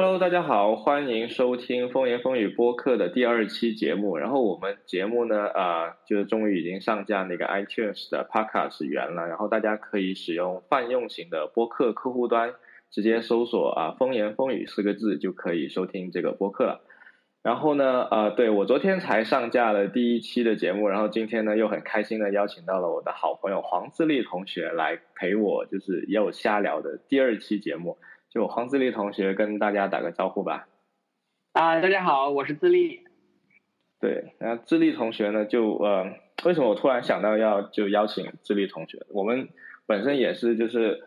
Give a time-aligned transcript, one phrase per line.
[0.00, 4.16] Hello，大家好，欢迎收听风言风语播客的第二期节目。
[4.16, 9.26] 然后我们节目呢，呃，就是终于已经上架那个 iTunes 的 Podcast 源了。
[9.26, 12.54] 然后大家可以使用泛用型的播客客户端，
[12.92, 16.80] 直接搜索啊“风言风语”四个字就可以收听这个播客了。
[17.42, 27.98] 然后呢，呃，对我昨天才上架了第一期的节目，然后今天呢又很开心的邀请到了我的好朋友黄自立同学来陪我，就是也有瞎聊的第二期节目。
[28.30, 30.68] 就黄自立同学跟大家打个招呼吧。
[31.52, 33.00] 啊，大家好，我是自立。
[34.00, 36.12] 对，那自立同学呢，就呃，
[36.44, 38.98] 为什么我突然想到要就邀请自立同学？
[39.08, 39.48] 我们
[39.86, 41.04] 本身也是就是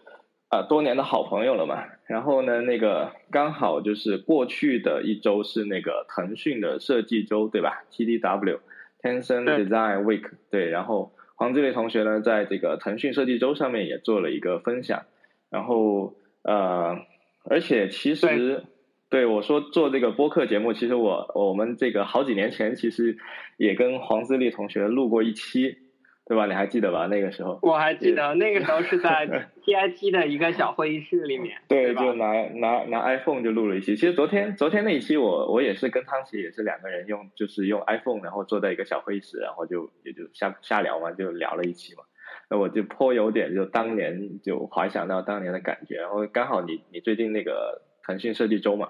[0.49, 1.85] 啊多年的好朋友了嘛。
[2.07, 10.27] 然后呢，那个刚好就是过去的一周是那个腾讯的设计周，对吧？TDW，Tencent Design Week。
[10.49, 15.03] 对，然后黄自立同学呢，在这个腾讯设计周上面也做了一个分享，
[15.51, 16.97] 然后呃。
[17.43, 18.63] 而且其实，
[19.09, 23.17] 对我说做这个播客节目，其实我我们这个好几年前其实
[23.57, 25.77] 也跟黄自立同学录过一期，
[26.25, 26.45] 对吧？
[26.45, 27.07] 你还记得吧？
[27.07, 29.27] 那个时候我还记得，那个时候是在
[29.65, 33.95] TIT 的一个小会议室里面，对，就拿拿拿 iPhone 就录了一期。
[33.95, 42.03] 其实昨天昨天那一期我我也是跟汤奇也是两个人用就是用 iPhone，然后坐在一个小会议室，然后就也就瞎瞎聊嘛，就聊了一期嘛。
[42.51, 48.89] 那我就颇有点就当年就怀想到当年的感觉，然后刚好你你最近那个腾讯设计周嘛，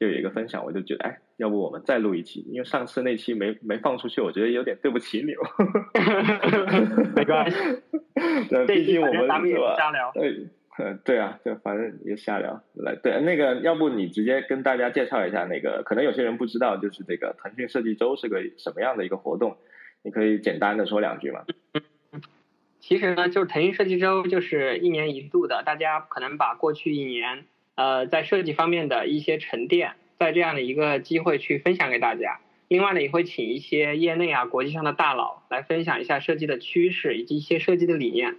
[0.00, 2.40] 就有一个分享，我就觉得哎，要不我们再录一期？
[2.48, 5.34] 因为上次那期没没放出去，我觉得有点对不起你。
[7.14, 7.58] 没关系，
[8.48, 9.74] 对，毕竟我们是吧？
[9.76, 10.10] 瞎聊。
[10.14, 10.46] 对，
[11.04, 12.62] 对啊，就反正也瞎聊。
[12.76, 19.58] 来，对，那个要不你直接跟大家介绍一下那个，可能有些人不知道，就是这个腾讯设计周是个什么样的一个活动，
[20.02, 21.44] 你可以简单的说两句嘛。
[22.92, 32.40] 其实呢，就是腾讯设计周就是一年一度的，大家可能把过去一年呃在设计方面的一些沉淀，在这样的一个机会去分享给大家。
[32.68, 38.36] 另外呢，也会请一些业内啊、国际上的大佬来分享一下设计的趋势以及一些设计的理念。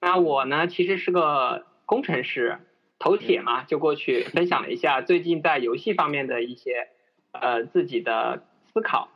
[0.00, 2.58] 那我呢，其实是个工程师，
[3.00, 6.86] 头铁嘛，就过去分享了一下最近在游戏方面的一些
[7.32, 9.08] 呃自己的思考。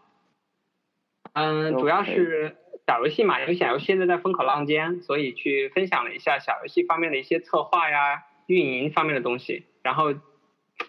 [1.33, 2.57] 嗯，主要是。
[2.91, 10.13] 小游戏嘛，因为小游戏现在在风口浪尖，所以去分享了一下小游戏方面的一些策划呀、运营方面的东西，然后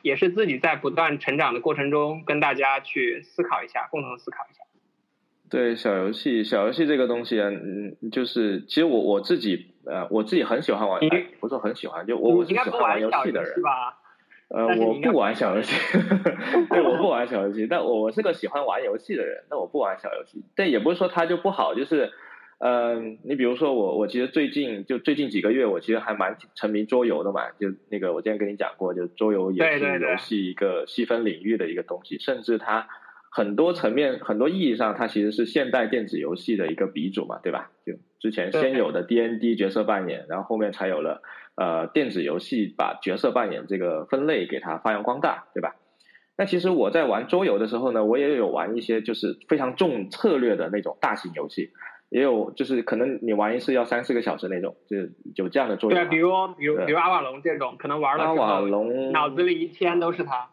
[0.02, 4.64] 也是自己在不断成长的过程中，跟大家去思考一下，共同思考一下。
[5.48, 11.00] 对小游戏，小游戏这个东西啊，嗯，就是其实我我自己呃，我自己很喜欢玩，
[11.40, 13.54] 不是很喜欢，就我我是喜欢玩游戏的人。
[14.54, 15.74] 呃，我不玩小游戏，
[16.70, 22.12] 对，我不玩小游戏，但我我是个喜欢玩游戏的人，但我不玩小游戏，但也不是说它就不好，就是，
[22.60, 32.90] 嗯，你比如说我，我其实最近就最近几个月，我其实还蛮沉迷桌游的嘛，就那个我之前跟你讲过，就桌游也是游戏一个细分领域的一个东西，甚至它
[33.30, 37.72] 很多层面、很多意义上，它其实是现代电子游戏的一个鼻祖嘛，对吧？
[37.86, 41.22] 就之前先有的 D N D 角色扮演，然后后面才有了。
[41.56, 45.76] 呃，电子游戏把角色扮演这个分类给它发扬光大，对吧？
[46.38, 51.72] 那其实我在玩桌游的时候呢，我也有玩一些就是非常重策略的那种大型游戏，
[52.10, 54.98] 也有就是可能你玩一次要三四个小时那种，就
[55.36, 56.00] 有这样的作用。
[56.00, 60.50] 对，比如比如比如阿瓦隆这种，可能玩了阿瓦隆脑子里一天都是它。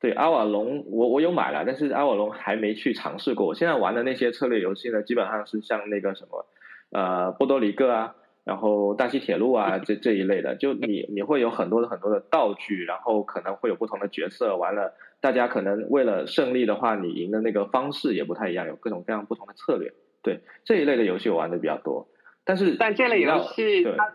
[0.00, 3.46] 对，阿瓦隆我我有买了，但是阿瓦隆还没去尝试过。
[3.46, 6.46] 我现在玩的那些策略游戏呢，基本上是像那个什么
[6.90, 8.16] 呃波多黎各啊。
[8.44, 19.92] 然后大西铁路啊， 这这一类的，就你你会有很多的很多的道具，然后可能会有不同的角色，完了大家可能为了胜利的话，你赢的那个方式也不太一样，有各种各样不同的策略。
[20.22, 22.08] 对这一类的游戏我玩的比较多，
[22.44, 24.12] 但是但这类游戏它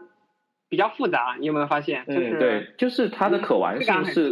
[0.70, 2.04] 比较复杂，你有没有发现？
[2.08, 4.30] 嗯，对，就是它的可玩性是，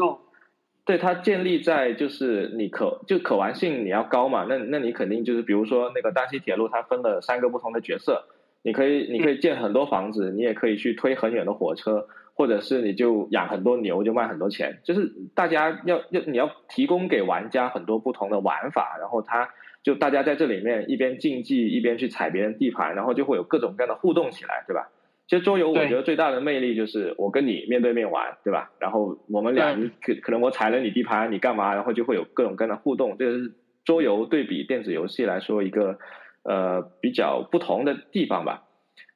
[0.85, 8.25] 对它建立在就是你可就可玩性你要高嘛，那那你肯定就是比如说那个大西铁路，它分了三个不同的角色。
[8.65, 14.79] 你可以，你可以建很多房子，你也可以去推很远的火车，或者是你就养很多牛，就卖很多钱。
[14.83, 19.47] 就是大家要要你要提供给玩家很多不同的玩法，然后他
[19.83, 24.89] 就大家在这里面一边竞技一边去踩别人地盘，然后就会有各种各样的互动起来，对吧？
[25.27, 28.71] 其实桌游我觉得最大的魅力就是我跟你面对面玩，对吧？
[28.79, 31.75] 然后我们俩可可能我踩了你地盘，你干嘛？
[31.75, 33.15] 然后就会有各种各样的互动。
[33.19, 33.51] 这是
[33.83, 35.99] 桌游对比电子游戏来说一个。
[36.45, 38.65] 呃，比较不同的地方吧，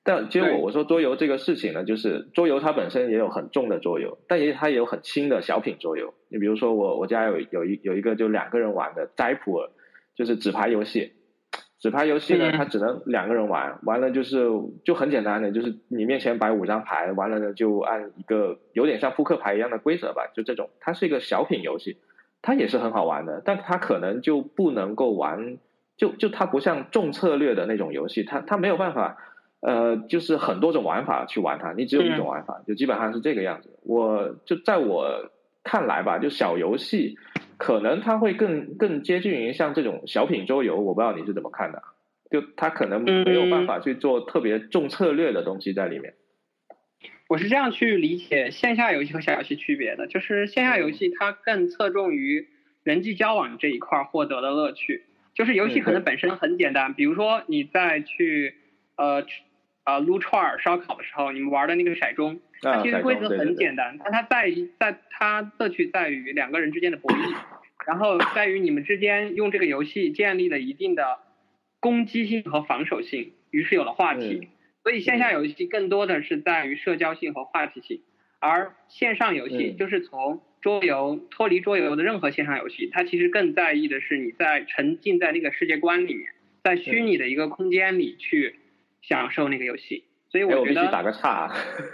[0.04, 6.16] 但结果我我说桌游这个事情呢，就是桌游它本身也有很重的桌游，但也它也有很轻的小品桌游。
[6.30, 9.70] 你比如说我我家有有一有一个就两个人玩的斋普尔，
[10.16, 11.14] 就是纸牌游戏，
[11.80, 14.50] 纸牌游戏呢，它只能两个人玩，完了就是
[14.84, 21.98] 就很简单的，就是你面前摆五张牌，完了呢就按一个有点像扑克牌一样的规则吧，就这种，它是一个小品游戏，
[22.42, 25.58] 它也是很好玩的，但它可能就不能够玩，
[26.00, 29.18] 就就它不像重策略的那种游戏，它它没有办法，
[29.60, 33.78] 呃，就是很多种玩法去玩它，你只有一种玩法，就基本上是这个样子。
[33.84, 35.30] 我就在我
[35.63, 37.16] 看来吧，就小游戏。
[37.62, 41.84] 可能它会更更接近于像这种小品桌游，我不知道你是怎么看的，
[42.31, 46.13] 就它可能没有办法去做特别重策略的东西在里面。
[47.28, 52.48] 我是这样去理解线下游戏和小游戏区别的，就是线下游戏它更侧重于
[52.84, 55.04] 人际交往这一块获得的乐趣，
[55.39, 58.56] 就是游戏可能本身很简单，比如说你在去
[58.97, 59.25] 呃
[59.86, 62.39] 呃撸串烧烤的时候，你们玩的那个骰盅。
[62.62, 67.36] 它其实规则很简单，但它在于在它乐趣在于两个人之间的博弈，
[67.88, 71.19] 然后在于你们之间用这个游戏建立了一定的
[71.80, 74.50] 攻击性和防守性，于是有了话题。
[74.83, 78.01] 所以线下游戏更多的是在于社交性和话题性，
[78.39, 86.26] 而线上游戏就是从桌游脱离桌游的任何线上游戏，它其实更在意的是你在沉浸在那个世界观里面，
[86.64, 88.56] 在虚拟的一个空间里去
[89.02, 90.04] 享受那个游戏。
[90.32, 91.52] 所以我必须打个岔，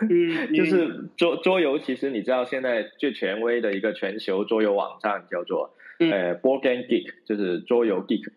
[0.10, 8.30] 嗯， 就是桌桌游，其实你知道现在最权威的一个全球桌游网站叫做呃 Board Game Geek，就是桌游 Geek。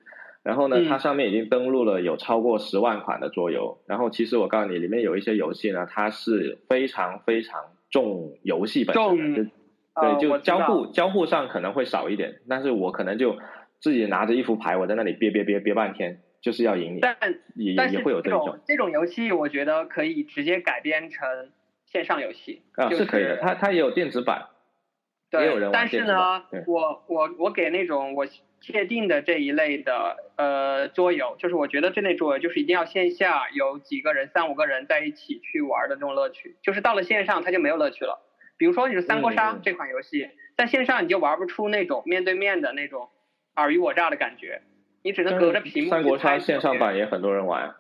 [0.45, 3.81] 然后呢，它上面已经登录了有超过十万款的桌游。
[3.87, 7.61] 然后其实我告诉你，里面有一些游戏呢，它是非常非常
[7.91, 8.95] 重游戏本
[9.35, 9.51] 身，
[10.01, 12.41] 对，就交互交互上可能会少一点。
[12.49, 13.37] 但是我可能就
[13.81, 16.21] 自己拿着一副牌，我在那里憋憋憋憋半天。
[16.41, 17.17] 就是要赢你，但
[17.57, 21.29] 也也会有这种这种游戏，我觉得可以直接改编成
[21.87, 23.39] 线上游戏啊，是可以的。
[23.39, 24.47] 它它也有电子版，
[25.33, 28.25] 对，有人但是呢，我我我给那种我
[28.61, 38.25] 界定的这一类的呃桌游，就是我觉得这类桌游就是一定要线下有几个人三五个人在一起去玩的这种乐趣，就是到了线上它就没有乐趣了。
[38.59, 43.09] 比如说你是三国杀这款游戏，在线上你就玩不出那种面对面的那种
[43.55, 44.61] 尔虞我诈的感觉。
[45.03, 45.91] 你只能隔着屏幕。
[45.91, 47.77] 三国杀线上版也很多人玩。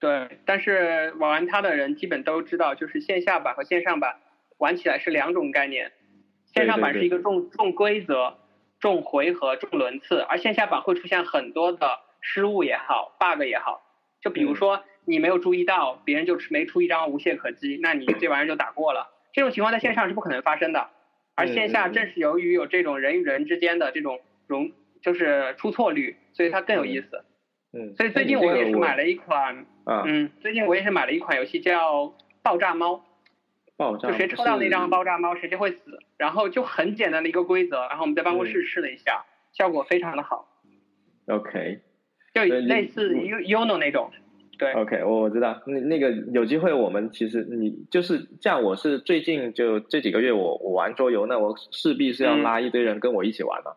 [0.00, 4.16] 对，但是玩它的人基本都知道，就是线下版和线上版
[4.58, 5.92] 玩起来是两种概念。
[6.46, 8.38] 线上版是一个重重规则、
[8.80, 13.82] 重回合、重轮次，而线下版会出现很多的失误也好、bug 也好。
[14.20, 19.06] 就比如说你没有注意到，别人就没出一张无懈可击，那你这玩意儿就打过了。
[19.38, 20.88] 这种情况在线上是不可能发生的，
[21.36, 24.72] 而线下正是由于有这种人与人之间的这种融。
[25.00, 27.24] 就是出错率，所以它更有意思。
[27.72, 32.06] 嗯，所以最近我也是买了一款，嗯，最近我也是买了一款游戏叫
[32.42, 32.94] 《爆炸猫》。
[33.76, 34.08] 爆炸。
[34.08, 36.00] 就谁抽到那张爆炸猫，谁就会死。
[36.16, 40.48] 然后就很简单的一个规则，然后我们在办公室试了一下，效果非常的好。
[41.28, 41.78] OK。
[42.34, 44.10] 就类似 U UNO 那种。
[44.58, 44.72] 对。
[44.72, 53.72] OK，我我知道，那那个有机会我们其实你就是这样，我是最近就这几个月我我玩桌游，那我势必是要拉一堆人跟我一起玩嘛。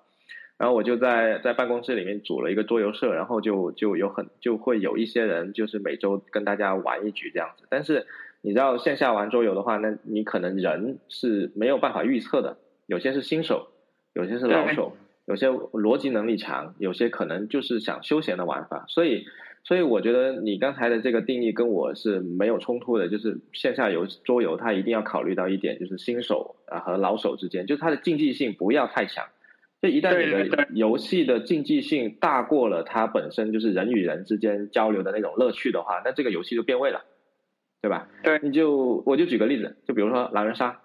[0.58, 7.66] 然后我就在在办公室里面组了一个桌游社，然后就就有很就会有一些人就是每周跟大家玩一局这样子。
[7.68, 8.06] 但是
[8.42, 13.70] 你知道线下玩桌游的话，那你可能人是没有办法预测的，有些是新手，
[14.14, 14.96] 有些是老手，
[15.26, 18.86] 有些逻辑能力强，有些可能就是想休闲的玩法。
[18.88, 19.26] 所以
[19.64, 29.26] 所以我觉得你刚才的这个定义跟我是没有冲突的，就是线下游桌游它一定要考虑到一点，就是新手啊和老手之间，就是它的竞技性不要太强。
[29.82, 37.04] 这一旦你的游戏的竞技性大过了它本身就是人与人之间交流的那种乐趣的话，那这个游戏就变味了，
[37.82, 38.08] 对吧？
[38.24, 40.82] 对，你就我就举个例子，就比如说狼人杀，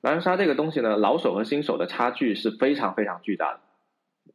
[0.00, 3.60] 狼人杀这个东西呢，老手和新手的差距是非常非常巨大的，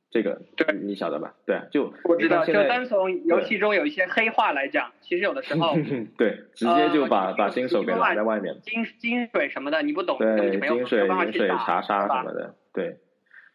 [0.09, 1.33] 这个对，你晓得吧？
[1.45, 5.75] 对，就我知道，就单从游戏中有一些黑话来讲，其实有的时候
[6.17, 12.97] 对，直接就把把新手给拦在外面，金金水什么的你不懂，对，金水银水查杀什么的，对。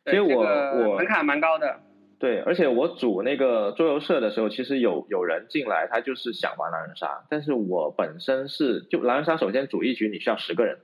[0.05, 1.79] 其实我我门槛蛮高的，
[2.19, 10.79] 对，而且我组那个桌游社的时候，其实有有人进来，他就是想玩狼人杀，但是我本身是就狼人杀，首先组一局你需要十个人，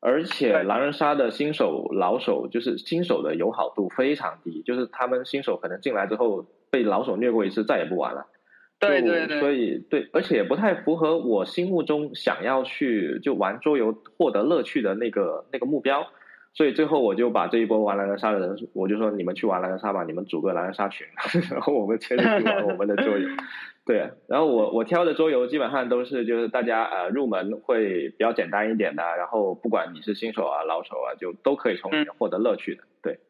[0.00, 8.26] 而且狼人杀的新手老手就是新手的友好度非常低，就是他们新手可能进来之后被老手虐过一次，再也不玩了，
[8.78, 16.06] 对对对，所以对，而且也不太符合我心目中想要去就玩桌游获得乐趣的那个那个目标。
[16.58, 21.06] 所以最后我就把这一波玩狼人杀的人，我就说你们去玩狼人杀吧，你们组个狼人杀群，
[21.54, 23.28] 然后我们牵着去玩我们的桌游。
[23.86, 32.82] 对，然后我我挑的桌游基本上都是就是大家呃入门会比较简单一点的，然后不管你是新手啊老手啊，就都可以从里面获得乐趣的。
[33.04, 33.20] 对。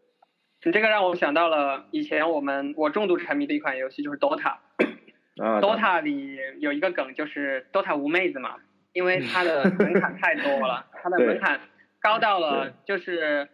[0.64, 4.54] 你这个让我想到了以前我们我重度沉迷的一款游戏，就是 DOTA。
[5.37, 5.61] 啊。
[5.61, 8.54] DOTA 里有一个梗，就是 DOTA 无妹子嘛，
[8.94, 11.61] 因为它的门槛太多了， 它的门槛
[12.00, 13.49] 高到了就是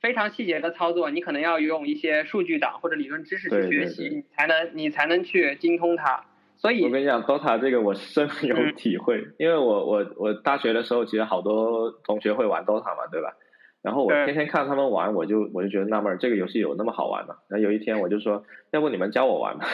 [0.00, 6.24] 非常细节的操作，你可能要用一些数据档或者理论知识去学习，你才能你才能去精通它。
[6.58, 13.34] 所以，我跟你讲，DOTA 这个我深有体会，因为我我我大学的时候其实好多同学会玩 DOTA 嘛，对吧？
[13.82, 17.36] 然后我天天看他们玩，我就我就觉得纳闷，这个游戏有那么好玩吗？
[17.48, 19.66] 然后有一天我就说，要不你们教我玩吧。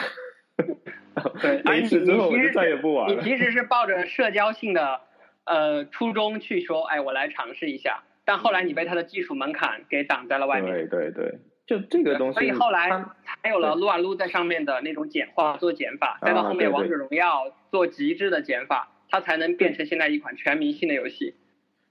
[1.41, 3.15] 对，那一次之后我就再也不玩了。
[3.15, 4.99] 你其实是抱着社交性的
[5.45, 8.03] 呃初衷去说，哎，我来尝试一下。
[8.25, 10.73] 但后来你被它的技术门槛给挡在了外面。
[10.73, 12.35] 对对对，就这个东西。
[12.35, 12.89] 所以后来
[13.25, 21.35] 才有了撸啊撸在上面的那种简化做减法，再到后面王者荣耀做极致的减法，它才能变成现在一款全民性的游戏。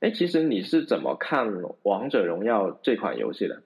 [0.00, 1.49] 哎，其实你是怎么看
[1.82, 3.62] 《王者荣耀》这款游戏的？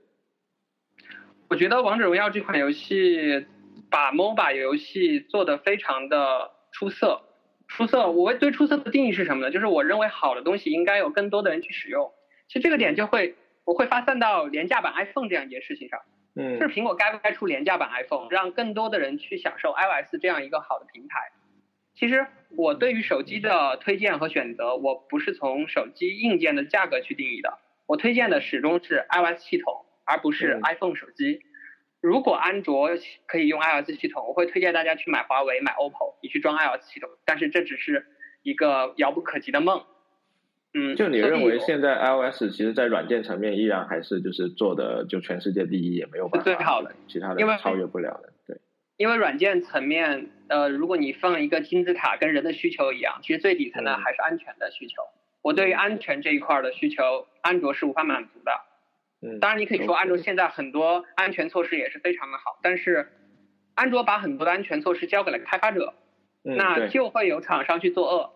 [1.49, 3.47] 我觉得《王者荣耀》这款游戏
[3.89, 7.23] 把 MOBA 游戏做的非常的出色。
[7.69, 9.51] 出色，我对出色的定义是什么呢？
[9.51, 12.13] 就是我认为好的东西应该有更多的人去使用。
[12.49, 16.01] 其实这个点就会我会发散到廉价版 iPhone 这样一件事情上。
[16.37, 16.59] 嗯。
[16.59, 21.33] 就是苹果该不该出廉价版 iPhone，让更多的人去享受 iOS 这样一个好的平台？
[21.95, 27.59] 其实我对于手机的推荐和选择，我不是从手机硬件的价格去定义的。
[27.87, 31.41] 我推荐的始终是 iOS 系统，而不是 iPhone 手机。
[32.07, 32.89] 如果安卓
[33.27, 37.11] 可以用 iOS 系统，我会推荐大家去买华为、买 OPPO，你去装 iOS 系统。
[37.25, 38.07] 但是这只是
[38.45, 39.83] 一个遥不可及的梦。
[40.73, 48.33] 嗯，就你认为现在 iOS 其实在软件层面依然还是就是做的就全世界第一，也没有办法最好的，其他的超越不了的。
[48.47, 48.57] 对。
[48.99, 55.03] 因为软件层面，呃，如果你放一个金字塔，跟人的需求一样，其实最底层的还是安全的需求。
[55.43, 58.53] 我对于安全这一块的需求，安卓是无法满足的。
[59.27, 63.11] 嗯，当然你可以说安卓现在很多安全措施也是非常的好，但是
[63.75, 65.95] 安卓把很多的安全措施交给了开发者，
[66.43, 68.33] 那就会有厂商去作恶。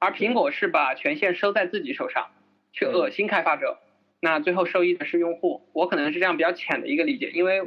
[0.00, 2.30] 而苹果是把权限收在自己手上，
[2.72, 3.78] 去恶心开发者，
[4.20, 5.68] 那最后受益的是用户。
[5.72, 7.62] 我可能是这样比较浅的一个理解，因为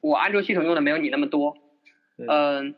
[0.00, 1.56] 我安卓系统用的没有你那么多。
[2.18, 2.74] 嗯，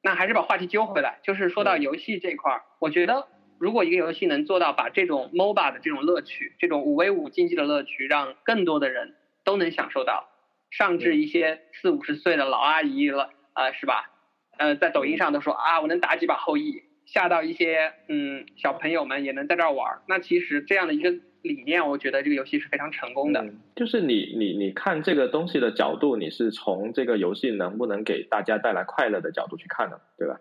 [0.00, 3.26] 那还是把话题揪回来，就是说到游戏这块儿，我觉得
[3.62, 9.14] 如果一个游戏能做到把这种 MOBA 的这种乐趣，这种五 v 五竞技的乐趣，让更多的人
[9.44, 10.28] 都能享受到，
[10.72, 14.10] 上至一些四五十岁的老阿姨了，呃，是吧？
[14.58, 21.14] 呃，在抖音上都说啊，我能打几把后羿，下到一些嗯小朋友们也能在这儿玩，那其实这样的一个。
[21.42, 23.44] 理念，我觉得这个游戏是非常成功的。
[23.74, 30.38] 就是你你你看这个东西的角度，你是从这个游戏能不能给大家带来快乐的角度去看的，对吧？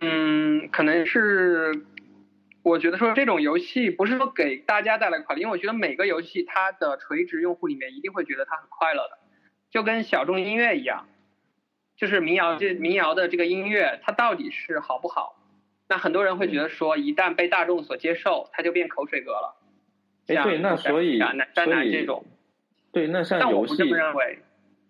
[0.00, 1.72] 嗯，可能是
[2.66, 9.18] 我觉得说这种游戏不是说给大家带来快乐，因为我觉得每个游戏它的垂直用户里面一定会觉得它很快乐的，
[9.70, 11.06] 就跟小众音乐一样，
[11.96, 15.40] 就是民谣这民谣的这个音乐它到底是好不好？
[15.88, 19.54] 那很多人会觉得说，一旦被大众所接受，它就变口水歌了。
[20.26, 22.04] 哎，对，那所以所以
[22.90, 23.76] 对，那像游戏，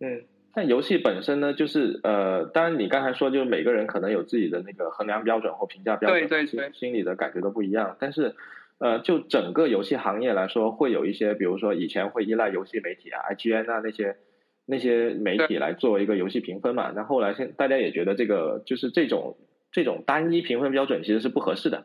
[0.00, 0.25] 嗯，
[0.57, 7.95] 但游戏本身呢，就是呃，当然你刚才说，就是每个人可能有自己的那个衡量标准或评价标准，对对对，心里的感觉都不一样。
[8.01, 8.35] 但是
[8.79, 14.17] 呃，就整个游戏行业来说，会有一些，比如说以前会依赖游戏媒体啊，IGN 啊那些
[14.65, 16.91] 那些媒体来做一个游戏评分嘛。
[16.97, 19.37] 那后来现大家也觉得这个就是这种
[19.71, 21.85] 这种单一评分标准其实是不合适的，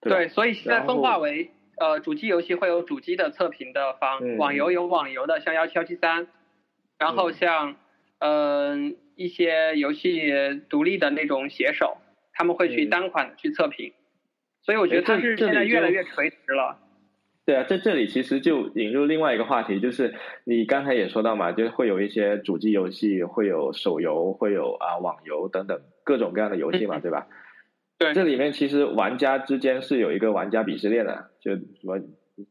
[0.00, 1.50] 对，所以现在分化为。
[1.80, 6.28] 呃，主机游戏会有主机的测评的方，网游有网游的，像幺七幺七三，
[7.02, 7.74] 然后像
[8.20, 10.32] 嗯一些游戏
[10.68, 11.98] 独立的那种写手，
[12.32, 13.92] 他们会去单款的去测评，
[14.62, 16.78] 所以我觉得它是现在越来越垂直了。
[17.44, 27.26] 对啊，在这里其实就引入另外一个话题，就是你刚才也说到嘛，就是会有一些主机游戏，会有手游，会有啊网游等等各种各样的游戏嘛，对吧？
[27.98, 31.98] 对，这里面其实玩家之间是有一个玩家鄙视链的，就什么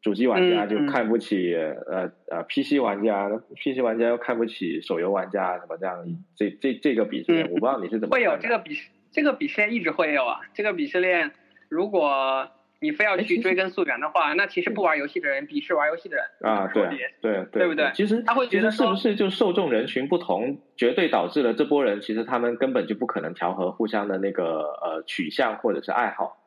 [0.01, 11.31] 主机玩家就看不起呃呃 PC 玩家，PC 玩家又看不起手游玩家，什么这样，这这这个鄙视链，我不知道你是怎么会有这个鄙视，这个鄙视链一直会有啊，这个鄙视链
[11.69, 12.49] 如果。
[12.83, 16.89] 你非要去追根溯源的话，那其实不玩游戏的人鄙视玩游戏的人啊，对
[17.21, 17.91] 对对，不对？
[17.93, 26.40] 其实他会觉得是不是就受众人群不同，绝对导致了这波人其实他们根本就不可能调和互相的那个呃取向或者是爱好。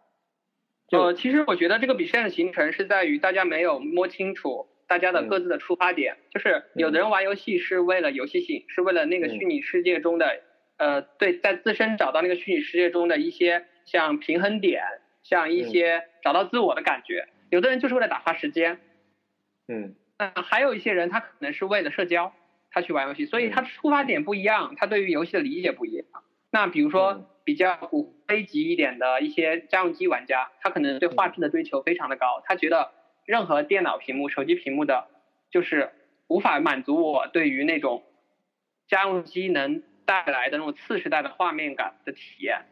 [0.94, 10.40] 呃，其实我觉得这个比赛的形成是在于大家没有摸清楚大家的各自的出发点，就是有的人玩游戏是为了游戏性，是为了那个虚拟世界中的
[10.76, 14.82] 呃对，在自身找到那个虚拟世界中的一些像平衡点。
[15.26, 18.78] 像一些找到自我的感觉，有的人就是为了打发时间，
[19.68, 22.34] 嗯，那还有一些人他可能是为了社交，
[22.70, 26.04] 他去玩游戏，所以他出发点不一样，他对于游戏的理解不一样。
[26.50, 32.90] 那比如说比较古非级一点的一些家用机玩家，他可能对画质的追求非常的高，他觉得
[33.26, 35.06] 任何电脑屏幕、手机屏幕的，
[35.50, 35.90] 就是
[36.26, 38.02] 无法满足我对于那种
[38.88, 42.62] 家用机能带来的那种次时代的画面感的体验，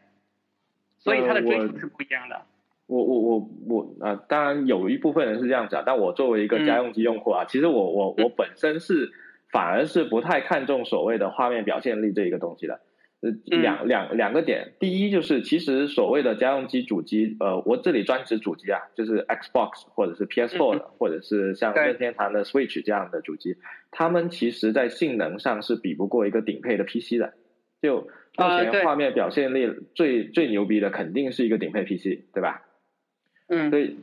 [0.97, 2.41] 所以他的追求是不一样的。
[2.87, 9.11] 我我我我啊，当然有一部分人是这样子啊，但我作为一个家用机用户啊，其实我我我本身是
[9.51, 12.81] 反而是不太看重所谓的画面表现力这一个东西的。
[13.23, 23.55] 呃，两两两个点，第一就是其实所谓的家用机主机，呃，我这里专指主机啊，就是 Xbox 或者是 PS4 的，或者是像任天堂的 Switch 这样的主机，
[23.91, 27.33] 他们其实在性能上是比不过一个顶配的 PC 的。
[27.81, 32.65] 就目前画面表现力最最牛逼的肯定是一个顶配 PC，对吧？
[33.47, 33.97] 嗯，所以，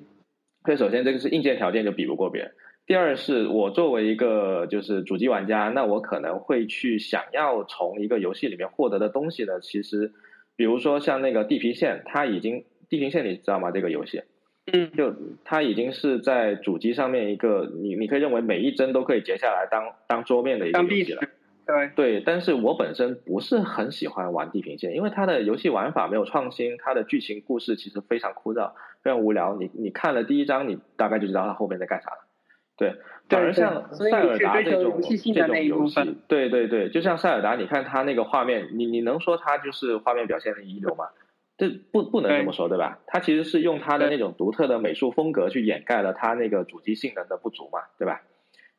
[0.65, 2.53] 所以首先这个是硬件条件就比不过别人。
[2.91, 10.11] 第二是我作为一个就是主机玩家，那我可能会去想要从一个游戏里面获得的东西呢，其实，
[10.57, 13.71] 比如说像那个地平线，它已经地平线你知道吗？
[13.71, 14.25] 这个游戏，
[14.73, 21.23] 嗯，就它已经是在主机上面一个你你可以认为每一帧都可以截下来当当桌面的一个游戏了。
[21.65, 28.73] 对对，但是我本身不是很喜欢玩地平线，因为它的游戏玩法没有创新，它的剧情故事其实非常枯燥，
[29.05, 29.57] 非常无聊。
[29.61, 32.27] 你你看了第一章，你大概就知道它后面在干啥了。
[32.81, 32.95] 对，
[33.29, 41.05] 反而像塞尔达这种这种游戏，对对对，就像塞尔达，你看它那个画面，你你能说它就是画面表现的一流吗？
[41.59, 42.99] 这不不能这么说，对吧？
[43.07, 48.23] 它其实是用它的那种独特的美术风格去掩盖了它那个主机性能的不足嘛，对吧？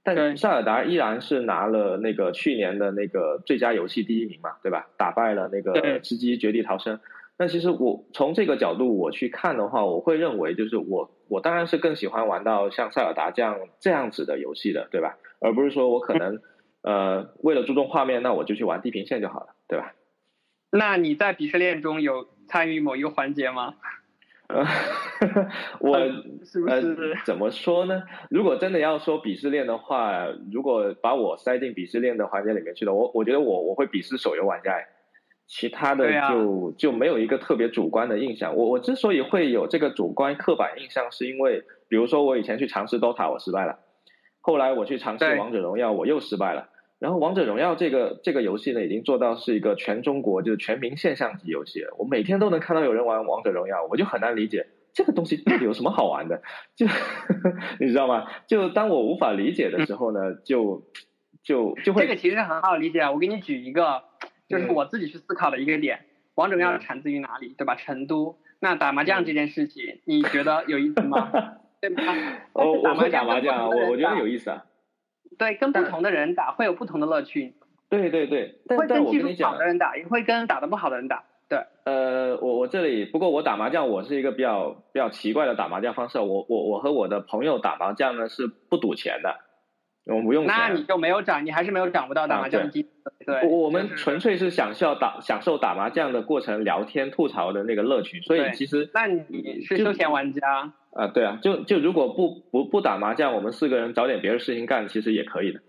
[0.01, 4.87] 但塞尔达依然是拿了那个去年的那个最佳游戏第一名嘛，对吧？
[4.97, 6.97] 打败了那个《吃鸡绝地逃生》。
[7.37, 15.17] 那其实我从这个角度我去看的话，我会认为就是我我当然是更喜欢玩到像塞尔达这样这样子的游戏的，对吧？
[15.39, 16.41] 而不是说我可能
[16.81, 19.93] 呃为了注重画面，那我就去玩地平线就好了，对吧？
[20.71, 23.75] 那你在鄙视链中有参与某一个环节吗？
[24.51, 24.67] 呃，
[25.79, 26.81] 我呃
[27.23, 28.03] 怎么说呢？
[28.29, 34.73] 如果真的要说鄙视链的话，如果把我塞进鄙视链的环节里面去了，我我觉得我我会鄙视手游玩家，
[35.53, 38.55] 其他的就就没有一个特别主观的印象。
[38.55, 43.79] 我我之所以会有这个主观刻板印象，是因为比如说我以前去尝试 DOTA 我失败了，
[44.39, 46.69] 后来我去尝试王者荣耀我又失败了。
[46.99, 51.93] 然后王者荣耀这个这个游戏呢，已经做到是一个全中国就是全民现象级游戏了。
[51.97, 56.41] 我每天都能看到有人玩王者荣耀，我就很难理解这个东西到底有什么好玩的。
[56.77, 56.85] 就
[57.81, 58.27] 你知道吗？
[58.47, 60.83] 就当我无法理解的时候呢，就
[61.43, 63.11] 就就会这个其实很好理解啊。
[63.11, 64.03] 我给你举一个，
[64.51, 67.55] 就是我自己去思考的一个点：王者荣耀产自于哪里？
[67.57, 67.75] 对吧？
[67.75, 68.37] 成都。
[68.59, 71.31] 那打麻将这件事情，你觉得有意思吗？
[71.81, 72.13] 对吗？
[72.53, 74.65] 我我会打麻将，我我觉得有意思啊。
[75.39, 77.55] 对，跟不同的人打会有不同的乐趣。
[77.89, 81.23] 对对对，会跟技术好的人打，也会跟打的不好的人打。
[81.49, 81.59] 对。
[81.83, 86.19] 呃，我我这里不过我打麻将，我是一个比较比较奇怪的打麻将方式。
[86.19, 89.39] 我我我和我的朋友打麻将呢是不赌钱的，
[90.05, 90.55] 我们不用钱。
[90.55, 92.87] 那你就没有涨，你还是没有涨不到打麻将机。
[93.25, 93.47] 对。
[93.47, 98.21] 我们纯粹是享受打享受打麻将的过程，聊天吐槽的那个乐趣。
[98.21, 98.89] 所以其实。
[98.93, 100.73] 那你是休闲玩家。
[100.93, 105.61] 啊，对啊，就就如果不不不打麻将，我们四个人找点别的事情干，其实也可以的。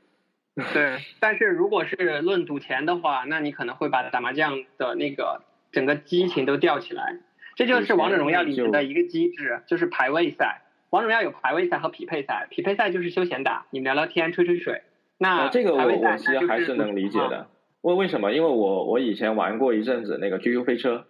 [0.73, 7.19] 对，但是如果是论赌钱的话，那你可能会把打麻将的那个整个激情都吊起来。
[7.55, 10.63] 这就是王者荣耀里面的一个机制，就是排位赛。
[10.93, 14.83] 王者荣耀有排位赛和匹配赛，匹配赛就是休闲打，你聊聊天、吹吹水。
[15.17, 17.49] 那这个我我其实还是能理解的。
[17.81, 18.31] 为为什么？
[18.31, 21.07] 因为我我以前玩过一阵子那个 QQ 飞车。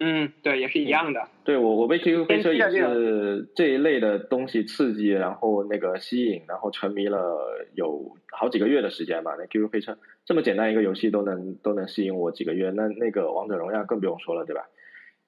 [0.00, 1.28] 嗯，对，也是一样的。
[1.44, 7.38] 对我，我被 QQ 飞车也是这一类的东西刺激，然后那个吸引，然后沉迷了
[7.76, 9.36] 有好几个月的时间吧。
[9.38, 14.62] 那 QQ 飞车这么简单一个游戏都能都能吸引我几个月，那那个王者荣耀更不用说了，对吧？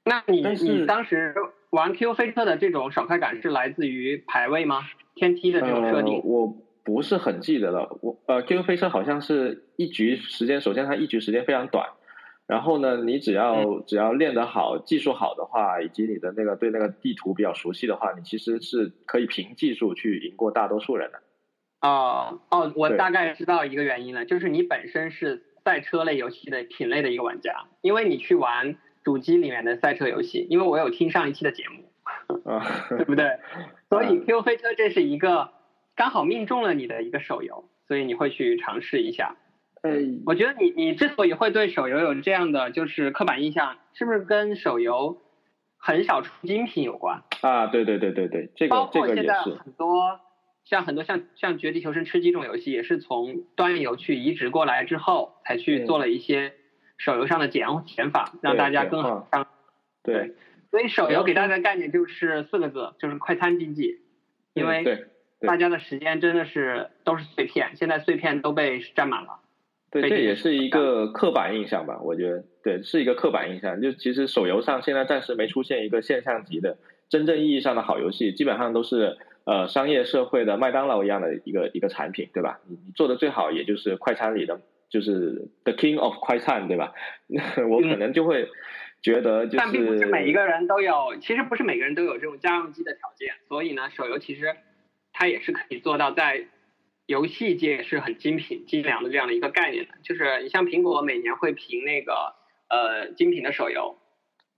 [0.07, 1.35] 那你你当时
[1.74, 4.82] 玩 QQ 飞车的这种爽快感是来自于排位吗？
[5.16, 6.22] 天梯的这种设定？
[6.24, 6.46] 我
[6.84, 7.98] 不是很记得了。
[8.00, 11.88] 我呃，QQ 飞车好像是一局时间，首先它一局时间非常短。
[12.46, 21.18] 然后呢，你只要只要练得好，技术好的话，以及你的那个对那个地图比较熟悉的话，你其实是可以凭技术去赢过大多数人的。
[21.80, 31.85] 哦哦，我大概知道一个原因了，就是你本身是赛车类游戏的品类的一个玩家，因为你去玩主机里面的赛车游戏，因为我有听上一期的节目，
[32.97, 33.38] 对不对？
[33.90, 35.51] 所以 Q 飞车这是一个
[35.95, 39.37] 刚好命中了你的一个手游，所以你会去尝试一下。
[39.83, 45.19] 嗯，我觉得你你之所以会对手游有这样的就是刻板印象，是不是跟手游
[45.77, 47.23] 很少出精品有关？
[47.43, 49.27] 啊，对对对对对，这个这个也是。
[49.27, 50.21] 包括现在很多
[50.64, 56.55] 像很多像像绝地求生吃鸡这种游戏，也是从端游去移植过来之后，才去做了一些
[56.96, 59.46] 手游上的减减法，让大家更好上。
[60.02, 60.35] 对，
[60.70, 64.00] 所以手游给大家的概念就是四个字，就是快餐经济，
[64.52, 65.07] 因为
[65.40, 69.40] 大家的时间真的是都是碎片，现在碎片都被占满了。
[69.90, 72.00] 对，这也是一个刻板印象吧？
[72.02, 73.80] 我觉得，对，是一个刻板印象。
[73.80, 76.76] 就其实手游上现在暂时没出现一个现象级的
[77.09, 82.59] 真正意义上的好游戏，基本上都是呃商业社会的麦当劳一样的一个一个产品，对吧？
[82.66, 84.61] 你做的最好也就是快餐里的，
[84.94, 86.94] 就是 The King of 快餐，对吧？
[87.68, 88.48] 我可能就会
[89.02, 94.54] 觉得，就是但并不是每一个人都有，其实不是每个人都有这种家用机的条件，所以呢，手游其实
[95.12, 96.46] 它也是可以做到在。
[97.07, 102.35] 游戏界是很精品精良的这样的一个概念的，就是你像苹果每年会评那个
[102.70, 103.98] 呃精品的手游，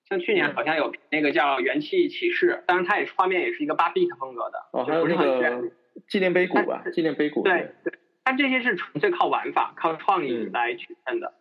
[0.08, 5.72] 像去年好像有那个叫《元气骑士》，当然它也是画面也是一个八 bit 风格的，哦，还有那个
[6.06, 7.92] 纪念碑谷吧，纪念碑谷，对对，
[8.26, 11.32] 但这些是纯粹靠玩法、靠创意来取胜的。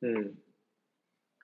[0.00, 0.36] 嗯，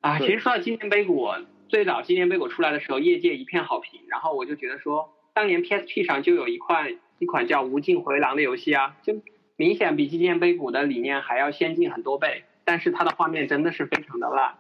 [0.01, 1.29] 啊，其实说到纪念碑谷，
[1.69, 6.97] 最早纪念碑谷出来的时候，业界一片好评，然后我就觉得说，当年 PSP 上就有一块。
[7.19, 9.23] 一款叫《无尽回廊》的游戏啊，就
[9.57, 14.59] 明显比《纪念碑谷》的理念还要先进很多倍，但是它的画面真的是非常的烂，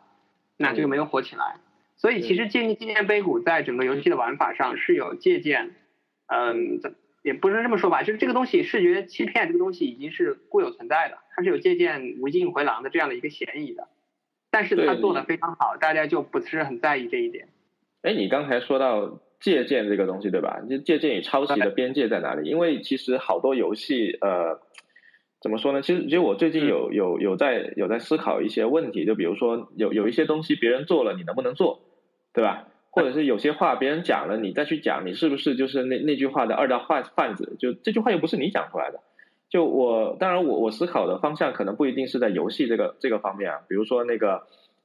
[0.56, 1.56] 那就没有火起来。
[1.96, 5.74] 所以其实《纪纪念碑谷》在整个游戏的玩法上是有借鉴，
[6.28, 6.80] 嗯，
[7.26, 13.88] 也不能这么说吧，就是这个东西视觉欺骗这个东西已经是固有存在的，它是有借鉴《无尽回廊》的这样的一个嫌疑的，
[14.50, 17.48] 但是它做的非常好，大家就不是很在意这一点。
[18.02, 19.20] 哎，你刚才说到。
[19.38, 20.62] 借鉴这个东西对吧？
[20.68, 22.48] 就借鉴与抄袭的边界在哪里？
[22.48, 24.58] 因为其实好多游戏，呃，
[25.42, 25.82] 怎么说呢？
[25.82, 31.82] 其实，其实我最近有有有在有在思考一些问题，就比如说有有一些东西别人做了，你能不能做，
[32.32, 32.66] 对吧？
[32.96, 37.54] 或者是有些话别人讲了，你再去讲，你是不是就是那那句话的二道贩贩子？
[37.60, 38.98] 就这句话又不是你讲出来的。
[39.48, 44.42] 就我当然我我思考的方向可能不一定是在游戏这个这个方面啊，比如说那个。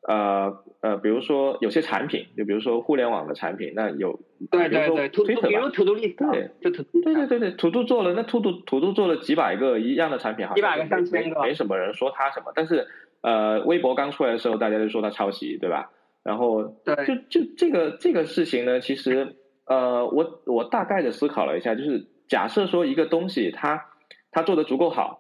[0.07, 4.19] 呃呃，比如说有些产品，就比如说互联网的产品，那有
[4.49, 12.51] 对对对，图图比如图图历史，对，就图对对对对，图图做了，那土豆土豆做了几百个一样的产品，好几百个上千个，没什么人说他什么。
[12.55, 12.87] 但是
[13.21, 15.91] 呃，微博刚出来的时候，大家就说他抄袭，对吧？
[16.23, 23.85] 然后对，就就这个这个事情呢，其实呃，我我大概的思考了一下，就是假设说一个东西，它
[24.31, 25.19] 它做的足够好。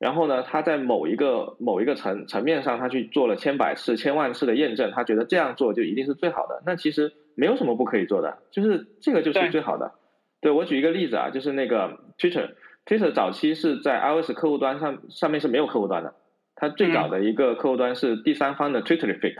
[0.00, 6.62] 然后呢，它在某一个某一个层层面上，它去做了千百次、千万次的验证，他觉得这样做就一定是最好的。
[6.64, 9.92] 那其实没有什么不可以做的，就是这个就是最好的。
[10.40, 16.14] 对我举一个例子啊，就是那个 Twitter，Twitter 早期是在 iOS 客户端上上面是没有客户端的，
[16.56, 19.36] 它最早的一个客户端是第三方的 Twitterific。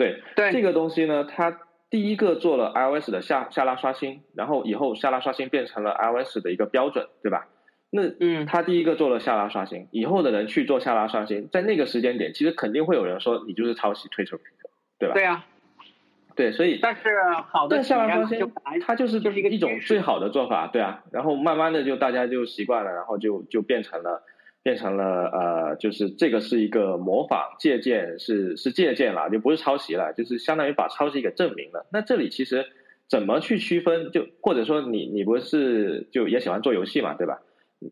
[0.00, 1.60] 对，对这个东西呢，它
[1.90, 7.48] 第一个做了 iOS 的下下拉刷新，然后以后下拉刷新变成了 iOS 的一个标准，对吧？
[7.90, 14.38] 那嗯，他第一个做了下拉刷新，以后的人去做下拉刷新，在那个时间点，其实肯定会有人说你就是抄袭 Twitter，
[14.98, 15.14] 对吧？
[15.14, 15.44] 对啊，
[16.34, 17.02] 对，所以但是
[17.50, 18.50] 好的下拉刷新，
[18.86, 21.02] 它就是就是一个一种最好的做法，对啊。
[21.12, 24.22] 然后慢慢的就大家就习惯了，然后就就变成了
[24.62, 31.86] 变成了呃，就是这个是一个模仿借鉴，是是借鉴了，就不是抄袭了，就是相当于把抄袭给证明了。
[31.92, 32.66] 那这里其实
[33.08, 34.10] 怎么去区分？
[34.10, 37.40] 就或者说你你不是就也喜欢做游戏嘛，对吧？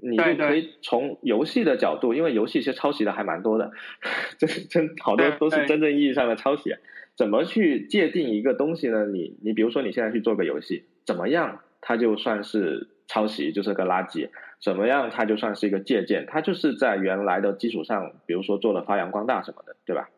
[0.02, 3.70] 你就可以从游戏的角度，因为游戏其实抄袭的还蛮多的，
[4.38, 6.74] 真真好多都是真正意义上的抄袭。
[7.16, 9.06] 怎么去界定一个东西呢？
[9.06, 14.28] 你你比如说你现在去做个游戏，怎么样它就算是抄袭，就是个垃圾？
[14.62, 16.26] 怎么样它就算是一个借鉴？
[16.28, 20.08] 它就是在原来的基础上，比如说做了发扬光大什么的，对吧？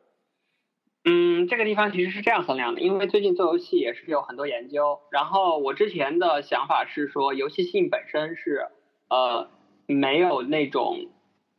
[1.05, 5.00] 嗯，这个地方其实是这样衡量的，因为最近做游戏也是有很多研究。
[5.11, 8.66] 然后我之前的想法是说，游戏性本身是
[9.09, 9.48] 呃。
[9.87, 11.09] 没有那种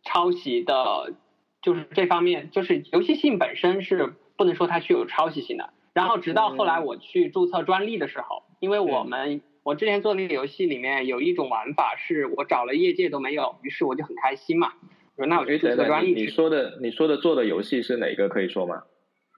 [0.06, 1.14] 抄袭的，
[1.62, 5.74] 就是这方面，就是游戏性本身是不能说它具有抄袭性的。
[5.92, 14.74] 然后直到后来我去注册专利的时候，因为我们我之前做那个游戏里面有一种玩法是我找了业界都没有，于是我就很开心嘛。
[15.16, 16.14] 我说那我就注册专利。
[16.14, 18.84] 你说的你说的做的游戏是哪个可以说吗？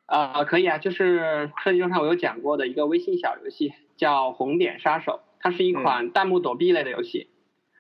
[0.06, 7.30] 啊，可以啊，就是设计中上我有讲过的一个微信小游戏叫红点杀手，它是一款弹幕躲避类的游戏。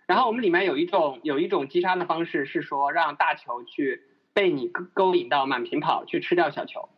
[0.06, 4.02] 然后我们里面有一种有一种击杀的方式是说让大球去
[4.34, 6.90] 被你勾勾引到满屏跑去吃掉小球，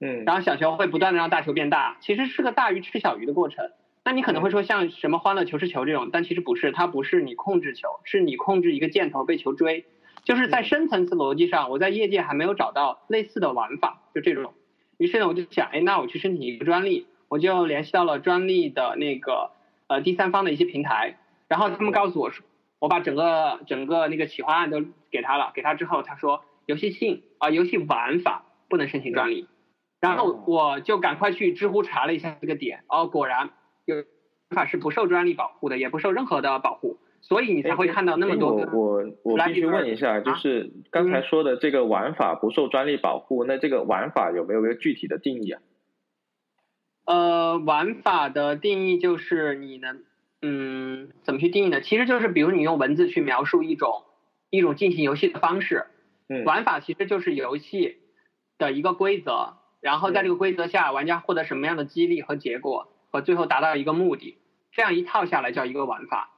[0.00, 3.70] 嗯，然后小球会不断的让大球变大，其实是个大鱼吃小鱼的过程。
[4.08, 9.84] 那你可能会说像什么欢乐球是球这种，但其实不是，它不是你控制球，是你控制一个箭头被球追。
[10.24, 14.54] 就是在深层次逻辑上，我在业界还没有找到类似的玩法，就这种。
[14.96, 19.50] 于是呢，我就想，哎，那我去申请一个专利，我就联系到了专利的那个
[19.88, 22.46] 呃第三方的一些平台，然后他们告诉我说。
[22.78, 29.48] 我把整个整个那个企划案都给他了，给他之后他说游戏性啊游戏玩法不能申请专利，
[30.00, 33.50] 然后我就赶快去知乎查了一下这个点，哦果然
[33.92, 34.04] 有玩
[34.50, 38.52] 法是不受专利保护的，也不受任何的保护，所以你才会看到那么多。
[38.52, 45.62] 我我我必须问一下，就是刚才说的这个玩法不受专利保护，那这个玩法有没有一个具体的定义啊？
[47.04, 50.04] 呃，玩法的定义就是你能。
[50.40, 51.80] 嗯，怎么去定义呢？
[51.80, 54.04] 其实就是比如你用文字去描述一种
[54.50, 55.86] 一种进行游戏的方式，
[56.28, 57.96] 嗯，玩法其实就是游戏
[58.56, 64.38] 的一个规则，然后在这个规则下，玩家获得什么样的激励和结果，和最后达到一个目的，
[64.72, 66.30] 这样一套下来叫一个玩法。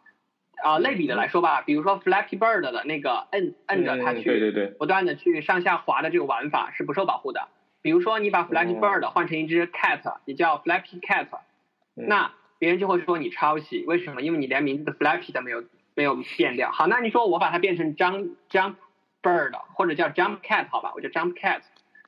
[0.63, 7.49] 啊，类比的来说吧，比如说 Flappy Bird 的那个摁摁着它去，对对对，不断的去上下滑的这个玩法是不受保护的。
[7.83, 11.29] 比如说你把 Flappy Bird 换成一只 cat，也叫 Flappy Cat，
[11.95, 12.33] 那。
[12.61, 14.21] 别人就会说你抄袭，为什么？
[14.21, 16.71] 因为你连名字的 Flappy 都没有没有变掉。
[16.71, 18.75] 好，那你说我把它变成 Jump Jump
[19.23, 21.63] Bird 或者叫 Jump Cat 好吧，我叫 Jump Cat。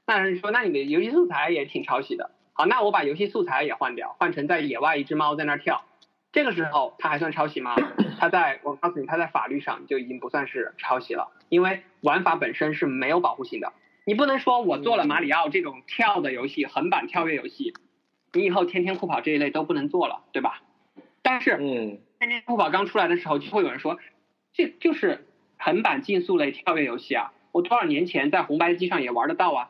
[0.05, 2.33] 那人说那你的游戏素材也挺抄袭的。
[2.55, 5.85] 好，那我把游戏素材也换掉，换成在野外一只猫在那儿跳，
[6.33, 7.77] 这个时候它还算抄袭吗？
[8.19, 13.73] 它在我告诉你，它在法律上就已经不算是抄袭了，因为玩法本身是没有保护性的。
[14.05, 17.73] 你不能说我做了马里奥这种跳的游戏，横版跳跃游戏。
[18.33, 20.63] 你以后天天酷跑这一类都不能做了，对吧？
[21.23, 23.99] 但是，嗯，天天酷跑刚出来的时候，就会有人说，
[24.53, 27.33] 这就是横版竞速类跳跃游戏啊！
[27.53, 29.69] 我多少年前在红白机上也玩得到啊。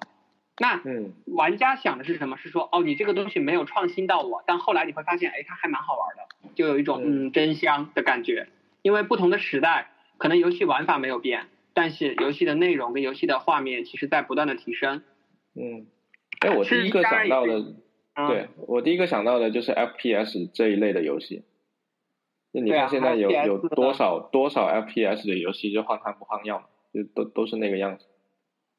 [0.58, 2.36] 那，嗯，玩家想的是什么？
[2.36, 8.48] 是说，哦，你这个东西没有创新到我，但后来你会发现，哎，它还蛮好玩的，就有一种嗯真香的感觉。
[8.82, 15.02] 因为不同的时代，可能游戏玩法没有变，但是游戏的内容跟游戏的画面，其实在不断的提升。
[15.54, 15.86] 嗯，
[16.40, 17.74] 哎，我第一个想到的。
[18.14, 21.44] 对我第一个想到的就是 FPS 这一类的游戏，
[22.52, 28.04] 那你看现在有有多少多少 FPS 的游戏就换汤不换药，就都都是那个样子。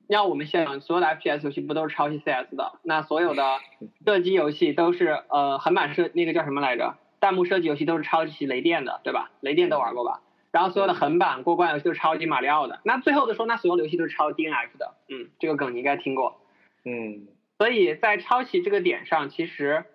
[0.07, 2.79] 要我们想，所有的 FPS 游戏不都是抄袭 CS 的？
[2.83, 3.59] 那所有的
[4.05, 6.97] 射击游戏都是呃横版射那个叫什么来着？
[7.19, 9.31] 弹幕射击游戏都是抄袭雷电的，对吧？
[9.39, 10.21] 雷电都玩过吧？
[10.51, 12.79] 然后所有的横版过关游戏都是抄袭马里奥的。
[12.83, 14.93] 那最后的说，那所有的游戏都是抄 DNF 的。
[15.09, 16.41] 嗯，这个梗你应该听过。
[16.85, 17.27] 嗯。
[17.57, 19.85] 所以在抄袭这个点上，其实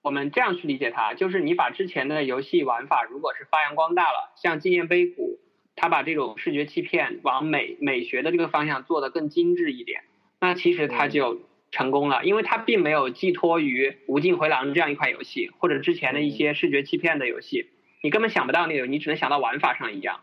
[0.00, 5.40] 我们这样去理解它，就是你把之前的游戏玩法如果是发扬光大了，像纪念碑谷，
[5.80, 10.02] 它把这种视觉欺骗往美美学的这个方向做得更精致一点，
[10.38, 11.40] 那其实他就
[11.70, 17.70] 成功了，因为他并没有寄托于无尽回廊这样一款游戏，或者之前的一些视觉欺骗的游戏，
[18.02, 20.20] 你根本想不到那种，你只能想到玩法上一样。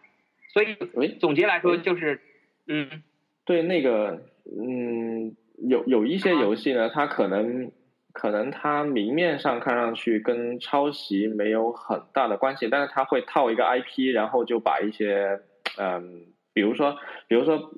[0.53, 0.75] 所以
[1.19, 2.21] 总结来说就是，
[2.67, 3.01] 嗯，
[3.43, 5.35] 对那个，嗯。
[5.59, 7.71] 有有一些游戏呢，它可能
[8.17, 15.39] 可能它明面上看上去跟抄袭没有很大的关系，但是它会套一个 IP，然后就把一些
[15.77, 17.71] 嗯，比如说比如说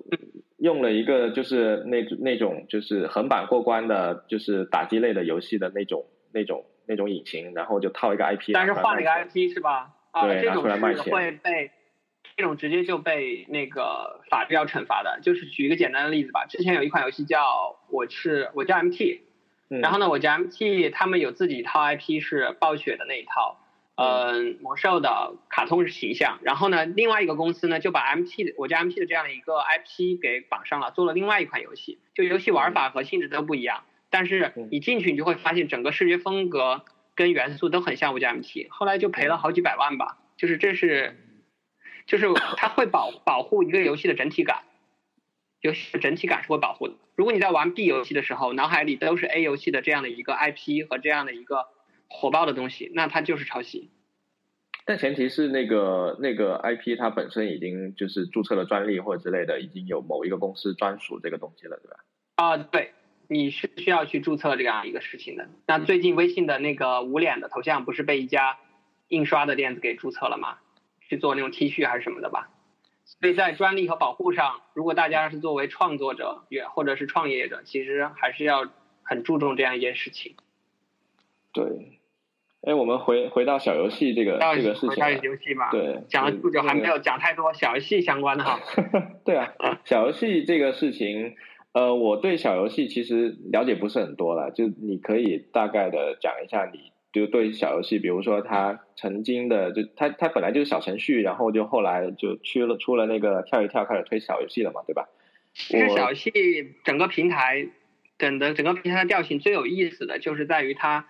[0.58, 9.92] 用了一个就是那那种就是横版过关的，就是打击类的游戏的那种那种那种引擎，然后就套一个 IP，但是换了一个 IP 是吧？
[10.12, 10.64] 啊，这种
[10.96, 11.72] 是会被。
[12.38, 16.46] 这种直接就被那个法律要惩罚的，就是举一个简单的例子吧。
[16.46, 19.20] 之前有一款游戏叫我是我叫 MT，
[19.70, 23.60] 然后呢，我家 MT，他们有自己一套 IP 是暴雪的那一套，
[23.96, 26.40] 嗯，魔兽的卡通形象。
[26.42, 36.84] 然后呢，另外一个公司呢就把 MT 我家 MT 的这样的一个 IP 给绑上了，做了另外一款游戏，就游戏玩法和性质都不一样，但是你进去你就会发现整个视觉风格
[37.16, 41.26] 跟元素都很像我家 MT，后来就赔了好几百万吧，就是这是。
[42.08, 42.26] 就是
[42.58, 44.64] 它会保保护一个游戏的整体感，
[45.62, 46.96] 游戏的整体感是会保护的。
[47.16, 51.66] 如果你在玩 B 游戏的时候，脑海里都是 A 游戏的这样的一个 IP 和这样的一个
[52.08, 53.90] 火爆的东西，那它就是抄袭。
[54.86, 61.98] 但前提是那个那个 IP 它本身已经就是注册了专利或者之类的，已经有某一个公司专属这个东西了，对吧？
[62.36, 62.94] 啊，对，
[63.28, 65.48] 你是需要去注册这样一个事情的。
[65.68, 68.58] 那最近微信的那个无脸的头像不是被一家
[69.10, 70.58] 印刷的店子给注册了吗？
[71.02, 72.50] 去做那种 T 恤还是什么的吧，
[73.20, 78.70] 所以在专利和保护上，如果大家是作为创作者也或者是创业者，其实还是要
[79.02, 80.36] 很注重这样一件事情。
[81.52, 82.00] 对，
[82.62, 88.60] 哎，我们回回到小游戏这个这个事情，游戏吧，对，讲了不久还没有讲太多小游戏相关的哈。
[89.26, 89.54] 对啊，
[89.86, 91.36] 小游戏这个事情，
[91.74, 96.92] 呃，我对小游戏其实了解不是很多了，就你可以大概的讲一下你。
[97.12, 105.08] 就对小游戏，比如说他曾经的，就他他本来就是小程序，然后就后来就出了出了那个跳一跳，开始推小游戏了嘛，对吧？
[105.54, 106.32] 其实小游戏
[106.84, 107.68] 整个平台，
[108.18, 111.08] 整的整个平台的调性最有意思的就是在于它，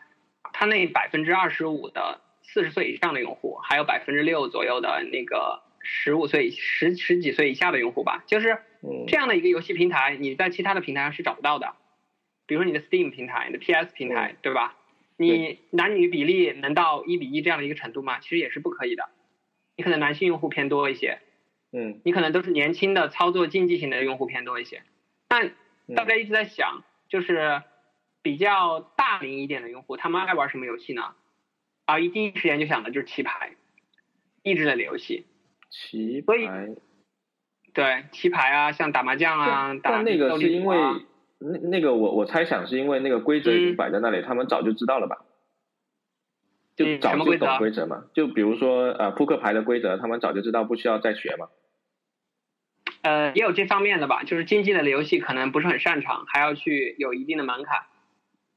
[0.53, 8.57] 它那百分之二十五的四十岁以上的用户，还有百分之六左右的那个十五岁十十几岁以下的用户吧，就是
[9.07, 11.73] 这样的一个游戏平台，你在其他的平台上是找不到的。
[12.47, 14.77] 比如说你的 Steam 平台、你的 PS 平台，对吧？
[15.19, 18.19] 你男女比例能到一比一这样的一个程度吗？
[18.19, 19.09] 其实也是不可以的。
[19.75, 21.19] 你可能男性用户偏多一些，
[21.73, 24.81] 嗯，你可能都是年轻的操作竞技型的用户偏多一些。
[25.27, 25.51] 但
[25.93, 27.61] 大家一直在想，就是
[28.21, 31.15] 比较大龄一点的用户，他们爱玩什么游戏呢？
[31.83, 33.57] 啊，一第一时间就想的就是棋牌，
[34.41, 35.25] 益智类的游戏。
[35.69, 36.69] 棋牌。
[37.73, 40.77] 对，棋牌啊，像打麻将啊，打那个是因为。
[41.39, 45.25] 那那个我我猜想是因为那个规则已经摆在那里，他们早就知道了吧？
[46.75, 48.05] 就早就懂规则嘛。
[48.13, 51.47] 就比如说呃扑克牌的规则，他们早就知道，不需要再学嘛。
[53.01, 57.83] 呃，也有这方面的吧，就是竞技类的游戏可能不是很擅长，还要去有一定的门槛。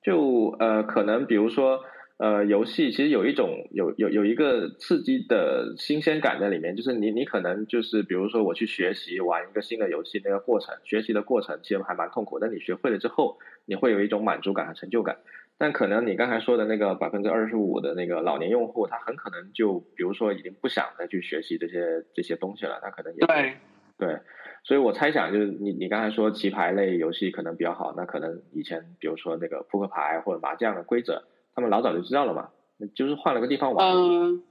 [0.03, 1.85] 就呃可能比如说。
[2.23, 15.19] 呃，游戏其实有一种有有有一个刺激的新鲜感在里面，就是你你可能就是比如说我去学习玩一个新的游戏，那个过程学习的过程其实还蛮痛苦，但你学会了之后，你会有一种满足感和成就感。
[15.59, 23.55] 但可能你刚才说的那个百分之二十五的那个老年用户，他很可能就比如说已经不想再去学习这些这些东西了，他可能也对
[23.99, 24.21] 对，
[24.63, 31.25] 所以我猜想就是你你刚才说棋牌类游戏可能比较好，那可能以前比如说那个扑克牌或者麻将的规则。
[31.55, 32.49] 他们老早就知道了嘛，
[32.95, 33.87] 就是换了个地方玩。
[33.87, 34.43] 嗯，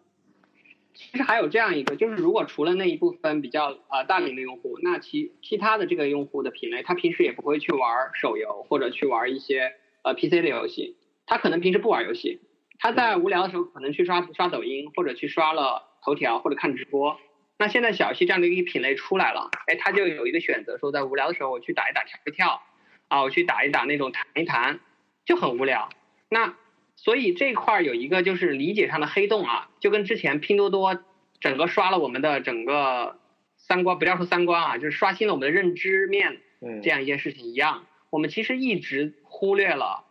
[0.93, 12.41] 其实还有这样一个，就是如果除了那一部分比较呃大龄的用户，那其其他的这个用户的品类，他平时也不会去玩手游或者去玩一些呃 PC 的游戏，他可能平时不玩游戏，
[12.77, 17.17] 他在无聊的时候可能去刷刷抖音或者去刷了头条或者看直播。
[17.57, 22.61] 那现在小游戏这样的一个品类出来了，哎，他就有一个选择，说在无聊的时候我去打一打跳一跳，
[23.07, 24.79] 啊，我去打一打那种弹一弹，
[25.25, 25.89] 就很无聊。
[26.27, 26.55] 那
[27.03, 31.03] 所以这块儿有一个就是理解上的黑洞啊，就跟之前拼多多
[31.39, 33.17] 整个刷了我们的整个
[33.57, 36.37] 三观，不要说三观啊，就是刷新了我们的认知面，
[36.83, 37.87] 这样一件事情一样。
[38.11, 40.05] 我们其实一直忽略了，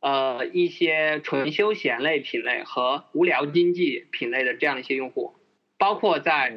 [0.00, 5.34] 呃，一些纯休闲类品类和无聊经济品类的这样的一些用户，
[5.76, 6.56] 包括在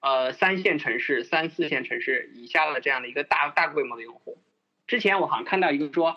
[0.00, 4.36] 呃三线城市、三四线城市以下的这样的一个大大规模的用户。
[4.86, 6.16] 之前我好像看到一个说。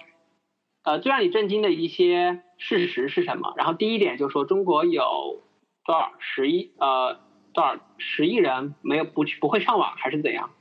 [0.85, 3.53] 呃，最让你震惊的一些事实是什么？
[3.57, 5.41] 然后第一点就是说，中国有
[5.83, 7.19] 多少十亿呃
[7.53, 10.51] 多少十亿人没有不去不会上网还是怎样？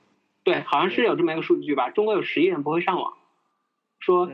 [0.43, 1.91] 对，好像是有这么一个数据吧。
[1.91, 3.13] 中国有十亿人不会上网，
[4.01, 4.31] 说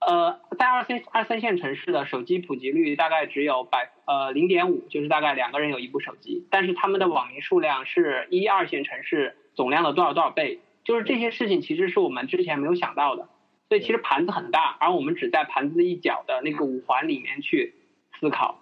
[0.00, 10.60] 呃在二三二三线城市的手机普及率大概只有百呃零点五，就是大概两个人有一部手机，但是他们的网民数量是一二线城市总量的多少多少倍？
[10.82, 13.28] 就是这些事情其实是我们之前没有想到的。
[13.70, 17.72] 所以其实盘子很大，而我们只在盘子一角的那个五环里面去
[18.18, 18.60] 思考。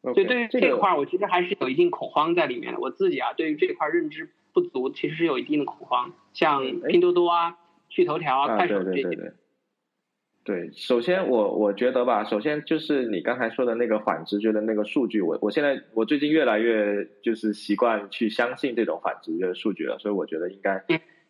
[0.00, 2.78] 所以对于这块儿，我其实还是有一定恐慌在里面的。
[2.78, 6.12] 我自己啊，对于这块认知不足，其实是有一定的恐慌。
[6.32, 9.32] 像拼多多啊、趣头条啊、快手这些。
[10.44, 20.84] 对，首先我我觉得吧，首先就是你刚才说的那个反直觉的那个数据，我我现在我最近越来越就是习惯去相信这种反直觉的数据了，所以我觉得应该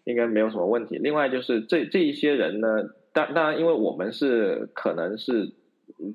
[0.05, 0.99] 应该没有什么问题。
[0.99, 2.69] 另外就是这这一些人呢。
[3.15, 5.53] 当当然，因为我们是可能是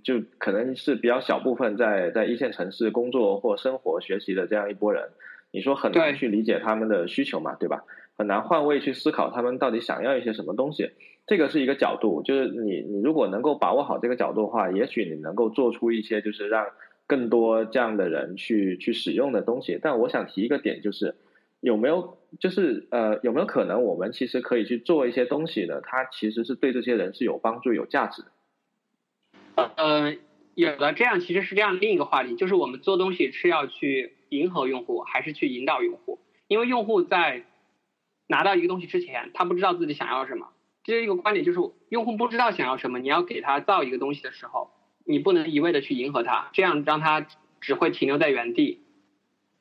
[0.04, 5.10] 就可能是比较小部分在在一线城市工作或生活学习的这样一波人，
[5.50, 7.86] 你说很难去理解他们的需求嘛，对吧？
[8.18, 10.92] 很难换位去思考他们到底想要一些什么东西，
[11.26, 12.22] 这个是一个角度。
[12.22, 16.68] 就是你你如果能够把握好这个角度的话，也许你能够做出一些就是让
[17.08, 19.80] 更多这样的人去去使用的东西。
[19.82, 21.16] 但我想提一个点就是。
[21.62, 25.82] 有没有就是呃有没有可能我们其实可以去做一些东西呢？
[25.82, 29.72] 它其实是对这些人是有帮助、有价值的。
[29.76, 30.16] 呃，
[30.56, 36.20] 有的这样其实是这样另一个话题，就是我们做东西是要去迎合用户，还是去引导用户？
[36.48, 37.44] 因为用户在
[38.28, 40.48] 拿到一个东西之前，他不知道自己想要什么。
[40.84, 44.72] 这是一个观点就是，用户不知道想要什么，你要给他造一个东西的时候，
[45.06, 47.28] 你不能一味的去迎合他，这样让他
[47.60, 48.82] 只会停留在原地。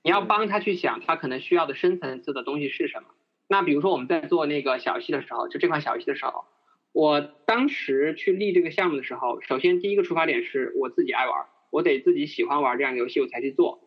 [0.03, 3.09] 你要帮他去想，他可能需要的深层次的东西是什么？
[3.49, 6.45] 那比如说我们在做那个小游戏的时候，就这款小游戏的时候，
[6.93, 13.81] 我当时去立这个项目的时候，首先第一个出发点是我自己爱玩，我得自己喜欢玩这样的游戏，我才去做。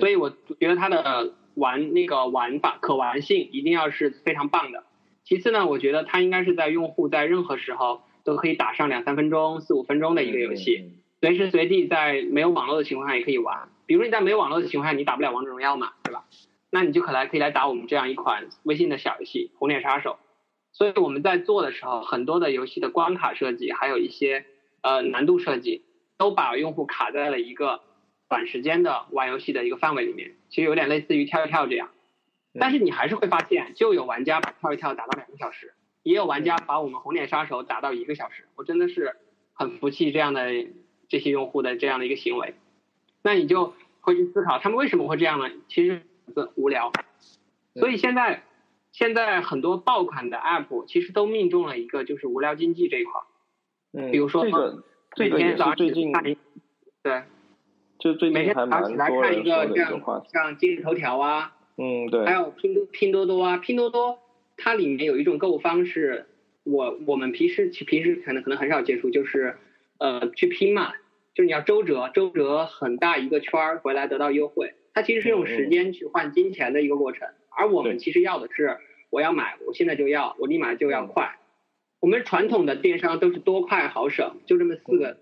[0.00, 4.82] 所以我觉得它的玩那个玩法可玩性一定要是非常棒的。
[5.22, 13.68] 其次呢，我觉得它应该是在用户在任何时候都可以打上两三分钟、四五分钟的一个游戏，随时随地在没有网络的情况下也可以玩。
[13.86, 16.24] 比如你在没有网络的情况下，你打不了王者荣耀嘛，对吧？
[16.70, 20.18] 那你就可来可以来打我们这样一款微信的小游戏《红脸杀手》。
[20.76, 24.44] 所以我们在做的时候，很多的游戏的关卡设计，还有一些
[24.82, 25.84] 呃难度设计，
[26.18, 27.80] 都把用户卡在了一个
[28.28, 30.34] 短时间的玩游戏的一个范围里面。
[30.48, 31.90] 其实有点类似于跳一跳这样。
[32.58, 38.48] 但是你还是会发现，就有玩家把跳一跳打到两个小时，也有玩家把我们红脸杀手打到一个小时。
[38.56, 39.16] 我真的是
[39.52, 40.50] 很服气这样的
[41.08, 42.54] 这些用户的这样的一个行为。
[43.24, 45.50] 那你就会去思考，他们为什么会这样呢？
[45.66, 46.92] 其实是无聊。
[47.74, 48.44] 所以现在
[48.92, 53.20] 现在很多爆款的 App 其实都命中了一个就是无聊经济这一块。
[53.94, 54.84] 嗯，比如说这个
[55.16, 56.12] 这个也是最近
[57.02, 57.22] 对，
[57.98, 61.56] 就最近还蛮多人说的一个话题，像今日头条啊。
[61.76, 64.18] 嗯，对，还有拼多拼多多啊，拼多多
[64.56, 66.26] 它里面有一种购物方式，
[66.62, 69.56] 我我们平时平时可能可能很少接触，就是
[69.98, 70.92] 呃去拼嘛，
[71.34, 78.78] 就是你要周折，周折很大一个圈儿回来得到优惠，它其实是用时间去换金钱的一个过程，而我们其实要的是
[79.10, 81.36] 我要买，我现在就要，我立马就要快，
[82.00, 85.18] 我们传统的电商都是多快好省，就这么四个，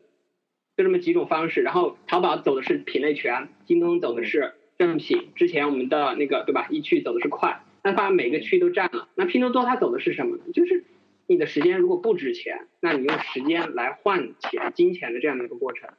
[0.76, 4.54] 就这么几种方式，然后淘宝走的是品类全，京东走的是。
[4.78, 6.66] 正品之前我们的那个对吧？
[6.68, 9.06] 一区走的是快，那把每个区都占了。
[9.14, 10.42] 那拼多多它走的是什么呢？
[10.52, 10.82] 就是
[11.28, 15.90] 你的时间如果不值钱，那你用时间来换钱、金钱的这样的一个过程，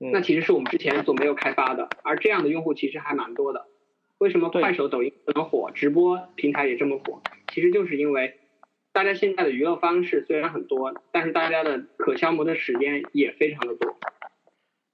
[0.00, 1.88] 那其实是我们之前所没有开发的。
[2.02, 3.66] 而这样的用户其实还蛮多的。
[4.18, 7.22] 为什么快手、抖音这么火，直播平台也这么火？
[7.52, 8.34] 其实就是因为
[8.92, 13.96] 大家现在的娱乐方式虽然很多，但是大家的可消磨的时间也非常的多。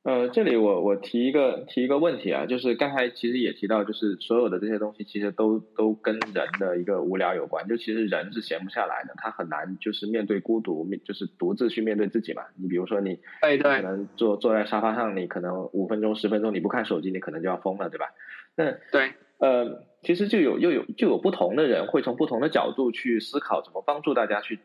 [0.06, 12.44] 呃，这里我我提一个提一个问题啊，就是刚才其实也提到，就是所有的这些东西其实都都跟人的一个无聊有关，就其实人是闲不下来的，他很难就是面对孤独，面就是独自去面对自己嘛。
[12.54, 18.06] 你比如说你，对对，可能坐坐在沙发上，你可能五分钟十分钟你不看手机，你可能就要疯了，对吧？
[18.54, 24.60] 那对，呃，其实就有又有就有不同的人会从不同的角度去思考怎么帮助大家去。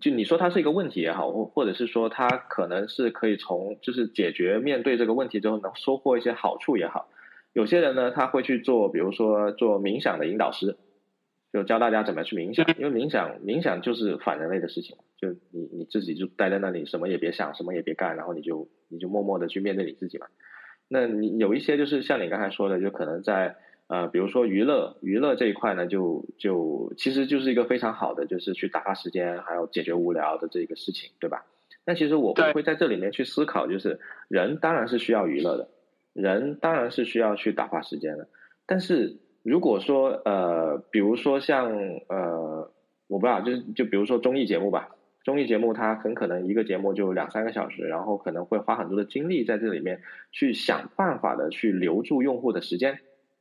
[0.00, 7.08] 就你说它是一个问题也好，或或者是说它可能是可以从就是解决面对这个问题之后能收获一些好处也好，
[7.52, 10.76] 有些人呢他会去做，比如说做冥想的引导师，
[11.52, 20.26] 就教大家怎么去冥想，因为冥想冥想就是反人类的事情，就你你自己就待在那里什么也别想，什么也别干，然后你就你就默默的去面对你自己嘛。
[20.88, 23.56] 那你有一些就是像你刚才说的，就可能在。
[23.88, 31.46] 呃，比如说娱乐，娱乐这一块呢，就就其实就是一个非常好的，就是去打发时间，还有解决无聊的这个事情，对吧？
[31.84, 35.68] 那其实我会在这里面去思考，就是人当然是需要娱乐的，
[36.12, 38.28] 人当然是需要去打发时间的。
[38.66, 41.70] 但是如果说呃，比如说像
[42.08, 42.72] 呃，
[43.06, 52.98] 我不知道，就是就比如说综艺节目吧，综艺节目它很可能一个节目就两三个小时，然后可能会花很多的精力在这里面去想办法的去留住用户的时间。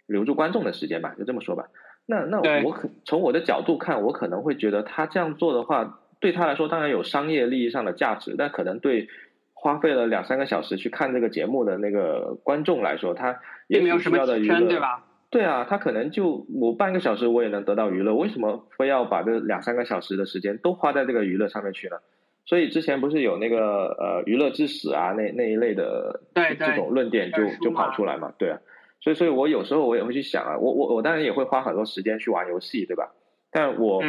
[0.07, 1.67] 留住观众的时间吧，就这么说吧。
[2.05, 9.07] 那那我可从我的角度看，我可能会觉得他这样做的话，对他来说当然有商业利益上的价值，但可能对
[9.53, 15.03] 花费了两三个小时去看这个节目的那个观众来说，他也没有什么对吧？
[15.31, 21.97] 对啊，他可能就我半个小时我也能得到娱乐，为什么非要把这两三个小时的时间都花在这个娱乐上面去呢？
[22.45, 28.31] 所以之前不是有那个呃娱乐至死啊那那一类的这种论点就就跑出来嘛？
[28.37, 28.59] 对啊。
[29.05, 33.13] 所以，所以我有时候我也会去想啊，我我我当然也会花很多时间去玩游戏，对吧？
[33.51, 34.03] 但我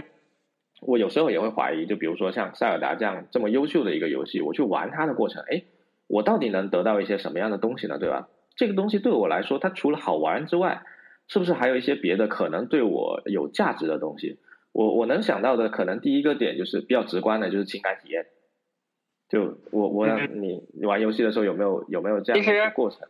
[0.80, 5.64] 我有时候也会怀疑，就比如说像塞尔达这样这么优秀的一个游戏，我去玩它的过程，哎，
[6.06, 7.98] 我到底能得到一些什么样的东西呢？
[7.98, 8.30] 对吧？
[8.56, 10.82] 这个东西对我来说，它除了好玩之外，
[11.28, 14.38] 是不是还有一些别的可能对我有价值的东西？
[14.72, 18.24] 我我能想到的，可能第一个点就是比较直观的，就是情感体验。
[19.28, 23.08] 就我我你你玩游戏的时候有没有有没有这样的过程？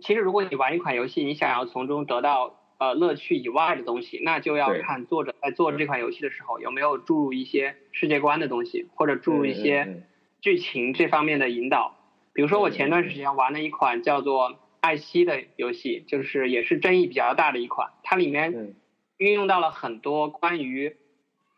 [0.00, 10.02] 其实，如果你玩一款游戏，你想要从中得到呃乐趣以外的东西，那就要看作者在做这款游戏的时候有没有注入一些世界观的东西，或者注入一些
[10.40, 11.96] 剧情这方面的引导。
[12.32, 18.74] 比如说，我前段时间玩了一款叫做《艾希》的游戏，就是也是争议比较大的一款，它里面
[19.18, 20.96] 运用到了很多关于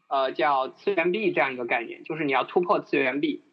[0.09, 3.45] 呃叫次元壁这样一个概念，就是你要突破次元壁。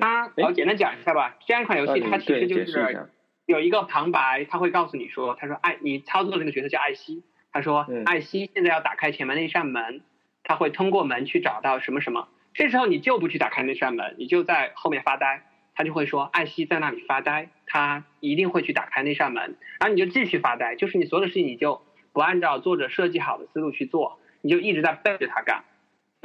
[0.00, 3.08] 它我简单讲一下吧，这样一款游戏它其实就是。
[3.46, 7.22] 有一个旁白，他会告诉你说：“他说艾，你操作的那个角色叫艾希。
[7.52, 10.02] 他说艾希现在要打开前面那扇门，
[10.42, 12.28] 他会通过门去找到什么什么。
[12.52, 15.44] 这时候你就不去打开那扇门，你就在后面发呆。
[15.74, 19.56] 他就会说艾希在那里发呆，他一定会去打开那扇门。
[19.78, 21.82] 然后你就继续发呆，就是你所有的事情你就
[22.12, 25.64] 不按照作者设计好的思路去做，你就一直在背着他干。”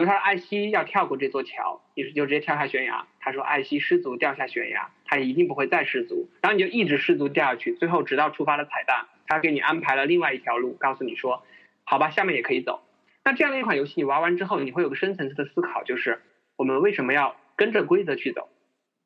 [0.01, 3.05] 比如说艾希要跳过这座桥，于是就直接跳下悬崖。
[3.19, 6.27] 他说艾希失足掉下悬崖，他一定不会再失足。
[6.41, 11.43] 然后你就一直失足掉下去，最后直到触发了彩蛋，他给你安排了另外一条路，告诉你说，
[11.83, 12.81] 好吧，下面也可以走。
[13.23, 16.23] 那这样的一款游戏你玩完之后，你会有个深层次的思考，就是
[16.55, 18.49] 我们为什么要跟着规则去走？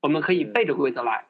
[0.01, 1.25] 我们可以背着规则来，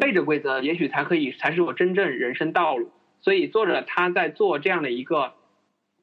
[0.00, 2.92] 背着规则也许才可以才是我真正人生道路。
[3.22, 5.34] 所以作者他在做这样的一个。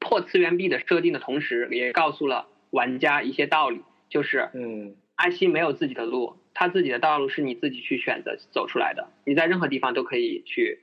[0.10, 10.80] 获次元壁的设定的同时，也告诉了玩家一些道理，就是嗯，阿西没有自己的路，他自己的道路是你自己去选择走出来的，你在任何地方都可以去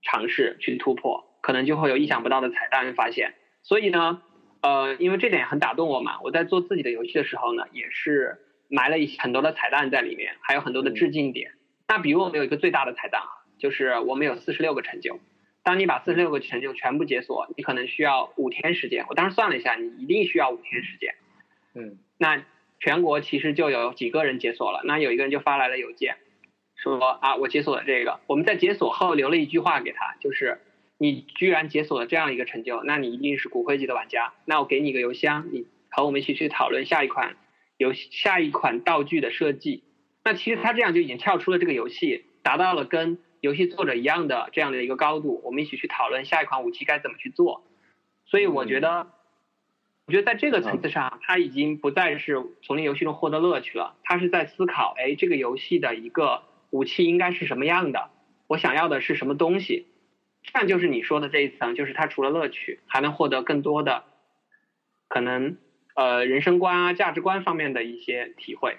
[0.00, 3.34] 尝试去突破，可能就会有意想不到的彩蛋发现。
[3.64, 4.22] 所以呢，
[4.62, 8.38] 呃，因为这点很打动我嘛，我在做自己的游戏的时候呢，也是
[8.68, 11.50] 埋了一些很多的彩蛋在里面，还有很多的致敬点。
[11.88, 15.18] 那比如我们有一个最大的彩蛋啊，就是我们有四十六个成就。
[15.66, 19.04] 当你把四十六个成就全部解锁，你可能需要五天时间。
[19.08, 21.16] 我当时算了一下，你一定需要五天时间。
[21.74, 22.44] 嗯，那
[22.78, 24.82] 全国其实就有几个人解锁了。
[24.84, 26.18] 那有一个人就发来了邮件，
[26.76, 28.20] 说啊，我解锁了这个。
[28.28, 30.60] 我们在解锁后留了一句话给他，就是
[30.98, 34.34] 你居然解锁了这样一个成就，那你一定是骨灰级的玩家。
[34.44, 37.34] 那我给你一个邮箱，你和我们一起去讨论下一款
[37.76, 39.82] 游下一款道具的设计。
[40.22, 43.18] 那其实他这样就已经跳出了这个游戏，达到了跟。
[43.40, 47.64] 游戏作者一样的这样的一个高度，我们一起去讨论下一款武器该怎么去做。
[48.24, 49.06] 所以我觉得，
[50.06, 58.10] 我觉得在这个层次上，他已经不再是从那游戏中获得乐趣了，他是在思考，哎，这个游戏的一个武器应该是什么样的，
[58.48, 59.86] 我想要的是什么东西。
[60.42, 64.02] 这样就是你说的这一层，就是他除了乐趣，还能获得更多的
[65.06, 65.56] 可能
[65.94, 68.78] 呃人生观啊、价值观方面的一些体会。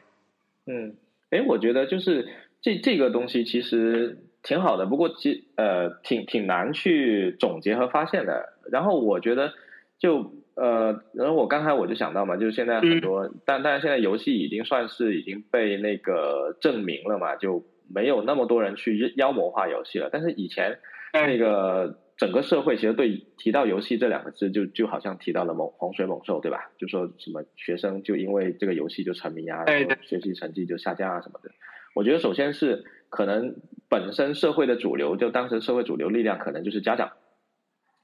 [0.65, 0.97] 嗯，
[1.29, 2.27] 哎，我觉得就是
[2.61, 4.25] 这这个东西其实。
[4.47, 8.53] 挺好的，不过其呃挺挺难去总结和发现的。
[8.71, 9.51] 然后我觉得
[9.99, 20.09] 就呃，然后我刚才我就想到嘛，就是现在很多，但但是现在游戏已经算是已经被那个证明了嘛，就没有那么多人去妖魔化游戏了。
[20.09, 20.79] 但是以前
[21.11, 26.71] 那个整个社会其实对提到游戏这两个字，就就好像提到了猛洪水猛兽，对吧？
[26.77, 31.51] 就说什么学生就因为这个游戏就沉迷啊，然后学习成绩就下降啊什么的。
[31.97, 33.55] 我觉得首先是可能
[33.89, 37.13] 本身社会的主流，就当时社会主流力量可能就是家长，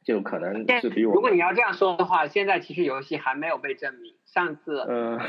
[0.03, 1.13] 就可能是比我。
[1.13, 4.15] 如果你要这样说的话，现在其实游戏还没有被证明。
[4.25, 5.19] 上次，嗯，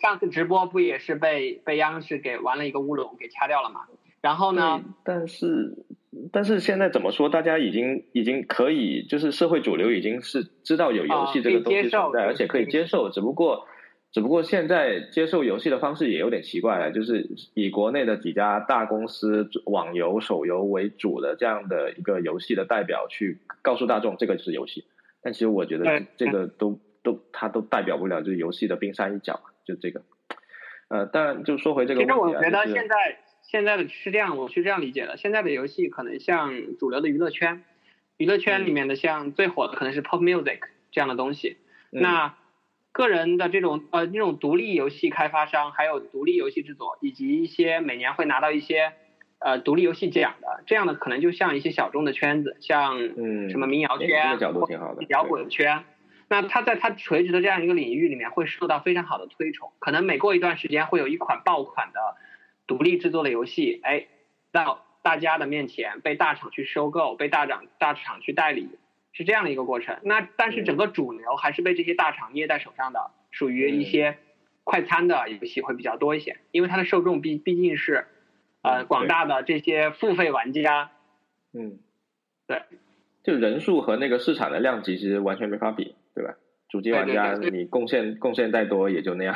[0.00, 3.80] 上次直播不也是被被央视给玩了一个乌龙给掐掉了嘛？
[4.20, 4.80] 然后呢？
[5.02, 5.84] 但是
[6.32, 7.28] 但是现在怎么说？
[7.28, 13.66] 大家已经已经可以，就是社会主流已经是知道有游戏这个东西存在，而且可以接受，只不过。
[14.16, 24.86] 只不过现在接受游戏的方式也有点奇怪了，就是以国内的几家大公司网游、手游为主的这样的一个游戏的代表去告诉大众这个是游戏，
[25.20, 30.00] 但其实我觉得这个都都它都代表不了就是游戏的冰山一角，就这个。
[30.88, 37.64] 呃，但就说回这个问题其实我觉得现在现在的是这样，我是这样理解的，现在的游戏可能像主流的娱乐圈，
[38.16, 40.60] 娱乐圈里面的像最火的可能是 pop music
[40.90, 41.58] 这样的东西，
[41.90, 42.34] 那。
[42.96, 48.94] 个人的这种呃那种独立游戏开发商，还有独立游戏制作，以及一些每年会拿到一些
[49.38, 54.38] 呃独立游戏奖的这样的，可能就像一些小众的圈子，像嗯什么民谣圈、
[55.10, 55.84] 摇滚圈，
[56.28, 62.00] 那他在他垂直的这样一个领域里面会受到非常好的推崇，可能每过一段时间会有一款爆款的
[62.66, 64.06] 独立制作的游戏，哎，
[64.52, 68.70] 到大家的面前被大厂去收购，被大厂大厂去代理。
[69.16, 74.18] 是这样的一个过程，那但是整个主流还是被这些大厂捏在手上的，属于一些
[74.62, 78.04] 快餐的游戏会比较多一些，因为它的受众毕毕竟是
[78.60, 80.90] 呃广大的这些付费玩家，
[81.54, 81.78] 嗯，
[82.46, 82.60] 对，
[83.24, 86.34] 就人数和那个市场的量级其实完全没法比，对吧？
[86.68, 89.34] 主机玩家你贡献贡献再多也就那样，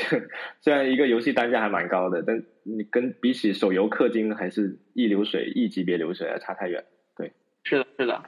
[0.62, 6.84] 虽然一个游戏单价还蛮高的，但你跟比起手游氪金还是一流水一级别流水差太远，
[7.16, 7.32] 对，
[7.64, 8.22] 是的，是的。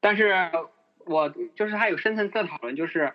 [0.00, 0.50] 但是
[1.06, 3.12] 我就是还有深层次的讨论，就是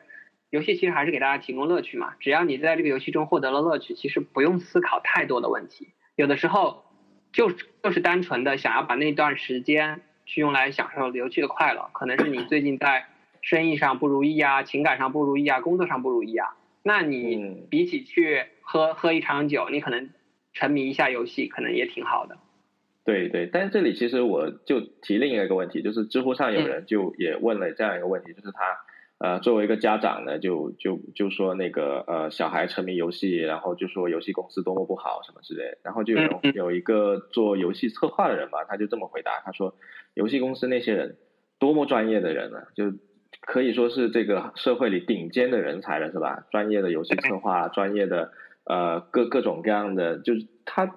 [0.50, 2.14] 游戏其实还是给大家提供乐趣嘛。
[2.20, 5.94] 只要你在这个游戏中获得了乐趣，其实不用思考太多的问题。
[6.16, 6.86] 有的时候
[7.32, 11.90] 就就是单纯的想要把那段时间去用来享受游戏的快乐。
[11.94, 13.06] 可能是你最近在
[13.42, 20.12] 生意上不如意啊，情感上不如意啊，工作上不如意啊，那你比起去喝喝一场酒，你可能
[20.54, 22.38] 沉迷一下游戏，可能也挺好的。
[23.06, 28.78] 对对，但是这里其实我就提另一个问题，就是知乎上有人就也问了这样一个问题，就是他
[29.20, 39.76] 呃作为一个家长呢，就就就说那个呃小孩沉迷游戏，然后就说游戏公司多么不好什么之类，然后就有有一个做游戏策划的人吧，他就这么回答，他说
[40.14, 41.18] 游戏公司那些人
[41.60, 42.86] 多么专业的人呢，就
[43.41, 46.45] 可以说是这个社会里顶尖的人才了，是吧？
[46.51, 48.32] 专业的游戏策划，专业的
[48.64, 50.95] 呃各各种各样的，就是他。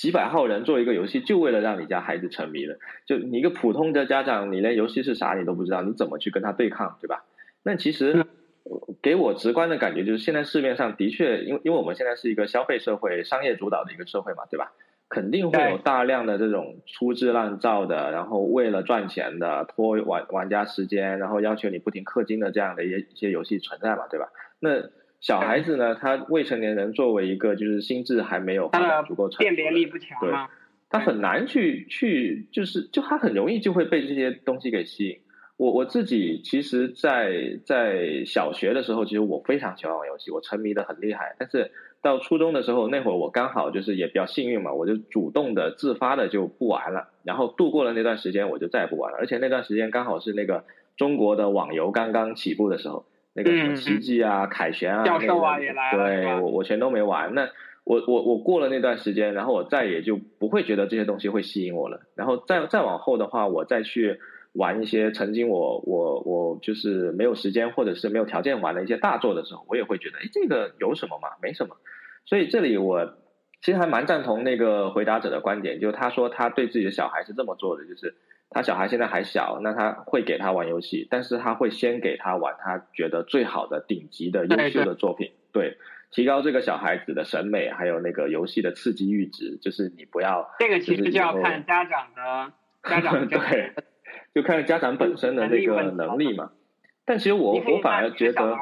[0.00, 2.78] 几百号人做一个游戏，就为了让你家孩子沉迷了。
[3.04, 7.22] 就你一个普通的家长，你连游戏是啥你都不知道，你怎么去跟他对抗，对吧？
[7.62, 8.24] 那其实
[9.02, 14.72] 给我直观的感觉就是，现在市面上的确，因为因为我们现在是一个消费社会、商业主导的一个社会嘛，对吧？
[15.10, 24.28] 肯定会有大量的这种粗制滥造的，然后为了赚钱的拖玩玩家时间，然后要求你不停氪金的这样的一些一些游戏存在嘛，对吧？
[24.60, 24.88] 那
[25.20, 30.32] 小孩子呢，他未成年人作为一个就是心智还没有发展足够成熟，辨别力不强，对，
[30.88, 35.18] 他很难去去就是就他很容易就会被这些东西给吸引。
[35.56, 41.70] 我我自己其实，在在小学的时候，其实我非常喜欢玩游戏，我沉迷的很厉害，但是。
[42.02, 49.18] 到初中的时候，那会儿我刚好就是也比较幸运嘛，我就主动的自发的就不玩了，然后度过了那段时间，我就再也不玩了。
[49.18, 50.64] 而且那段时间刚好是那个
[50.96, 53.04] 中国的网游刚刚起步的时候，
[53.42, 57.34] 那个什么奇迹啊、凯旋啊，教授啊也来了，对我我全都没玩。
[57.34, 57.48] 那
[57.84, 62.00] 我我我过了那段时间，然后我再也就不会觉得这些东西会吸引我了。
[62.14, 64.20] 然后再再往后的话，我再去
[64.52, 71.28] 玩一些曾经我我我就是没有时间或者是没有条件玩的一些大作的时候，我也会觉得，哎，这个有什么嘛？
[71.42, 71.76] 没什么。
[72.26, 73.14] 所以这里我
[73.62, 78.14] 其实还蛮赞同那个回答者的观点，就是他说他对自己的小孩是这么做的，就是
[78.50, 85.78] 他小孩现在还小，那他会给他玩游戏，但是他会先给他玩他觉得最好的顶级的优秀的作品，对，
[86.10, 92.52] 提高这个小孩子的审美，还有那个游戏的刺激阈值，就是你不要这个其实就要看家长的
[92.88, 93.72] 家长对，
[94.34, 96.50] 就看家长本身的那个能力嘛。
[97.04, 98.56] 但其实我我反而觉得，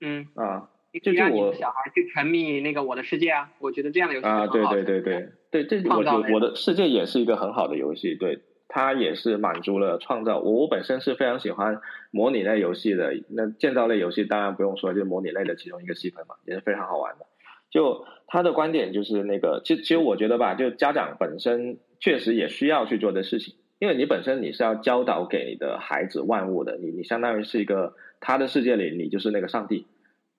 [0.00, 0.26] 嗯。
[0.34, 0.68] 啊。
[1.02, 5.28] 就让我的小孩去沉迷那个我的世界啊，我觉得这样的游戏啊，对对对对。
[5.50, 8.40] 对，这我我的世界也是一个很好的游戏，对，
[8.74, 10.38] 它也是满足了创造。
[10.38, 11.78] 我我本身是非常喜欢
[12.10, 17.26] 模拟类游戏的，那建造类游戏当然不用说，就是模拟类的其中一个细分嘛，也是非常好玩的。
[17.70, 29.86] 就他的观点就是那个，其其实我觉得吧，就家长本身确实也需要去做的事情，因为你本身你是要教导给你的孩子万物的，你你相当于是一个他的世界里，你就是那个上帝。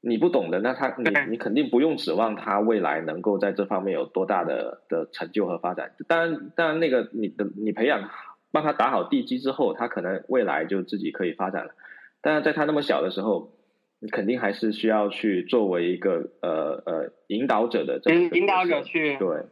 [0.06, 5.94] 你不懂的，那他你你肯定不用指望他未来能够在这方面有多大的的成就和发展。
[6.10, 8.10] 当然，当然那个你的你培养，
[8.52, 11.72] 帮他打好地基之后，他可能未来就自己可以发展了。
[12.20, 13.54] 但是在他那么小的时候，
[14.00, 19.46] 你肯定还是需要去作为一个呃呃引导者的这个引导者去对。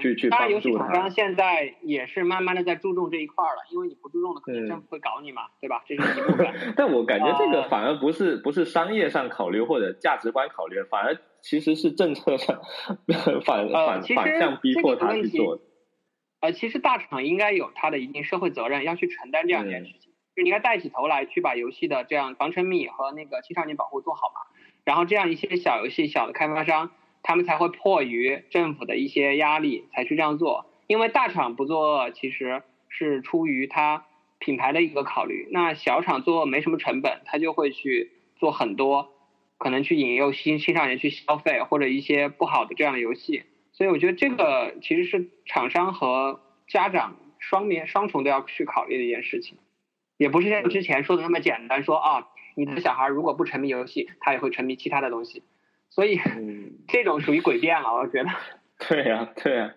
[0.00, 0.50] 去去帮助他。
[0.50, 5.82] 游戏厂商现在也是慢慢的在注重这一块了，因为你不注重的，可能政府会搞你嘛，对吧？
[5.86, 6.46] 这是一部分。
[6.76, 12.60] 但我感觉这个反而不是不是商业上考虑或者价值观考虑，反而其实是政策上
[13.44, 15.58] 反反反向逼迫他去做。
[16.40, 24.40] 呃，其实大厂应该有它的一定社会责任，要去承担这样一件事情，就你应该带起头来去把游戏的这样防沉迷和那个青少年保护做好嘛。
[24.84, 26.90] 然后这样一些小游戏、小的开发商。
[27.22, 34.04] 他们才会迫于政府的一些压力才去这样做，因为大厂不做其实是出于它
[34.38, 35.48] 品牌的一个考虑。
[35.50, 39.12] 那小厂做没什么成本，他就会去做很多，
[39.58, 43.44] 可能去引诱新青少年去消费或者一些不好的这样的游戏。
[43.72, 49.56] 所以我觉得这个其实是厂商和家长双面双重都要去考虑的一件事情，
[50.16, 55.42] 也不是像之前说的那么简单，说啊，你的小孩如果不沉迷游戏，他也会沉迷其他的东西。
[55.94, 56.18] 所以，
[56.88, 58.30] 这种属于诡辩了，我觉得。
[58.88, 59.74] 对呀，对呀，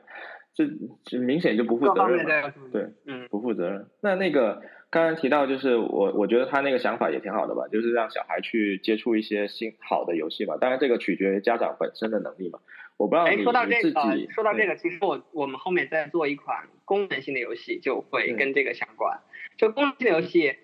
[0.56, 0.66] 这
[1.04, 2.26] 这明显就不负责任。
[2.72, 3.88] 对，嗯，不负责任。
[4.02, 10.56] 那那个刚刚提到，就是我我觉得他那个想法也挺好的吧，就是让小孩去接触一些新好的游戏嘛。
[10.58, 12.60] 当然，这个取决于家长本身的能力嘛。
[12.98, 13.92] 我不知道你说到这个，
[14.32, 19.20] 说到这个，其实我我们后面在做一款功能性的游戏，就会跟这个相关。
[19.58, 20.56] 就功能性的游戏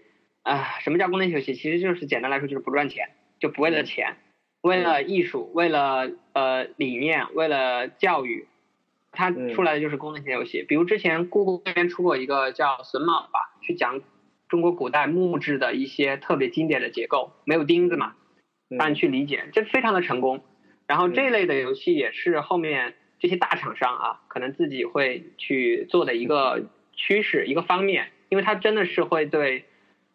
[0.44, 1.54] 啊，什么叫功能性游戏？
[1.54, 4.16] 其实就是简单来说，就是不赚钱，就不为了钱。
[4.62, 8.48] 为了艺术，为了呃理念，为了教育，
[9.12, 10.64] 它出来的就是功能性游戏。
[10.64, 14.02] 比如之前故宫那边出过一个叫《榫卯》吧，去讲
[14.48, 18.14] 中国古代木质的一些特别经典的结构，没有钉子嘛，
[18.70, 20.44] 让你去理解，这非常的成功。
[20.86, 29.66] 然后这类的游戏也是后面这些大厂商啊，可能自己会去做的一个趋势，一个方面，因为它真的是会对。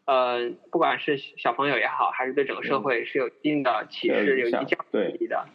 [0.07, 5.47] 呃，不管是小朋友也好，还是对整个社会是有一定的启示、有一定教育意义的。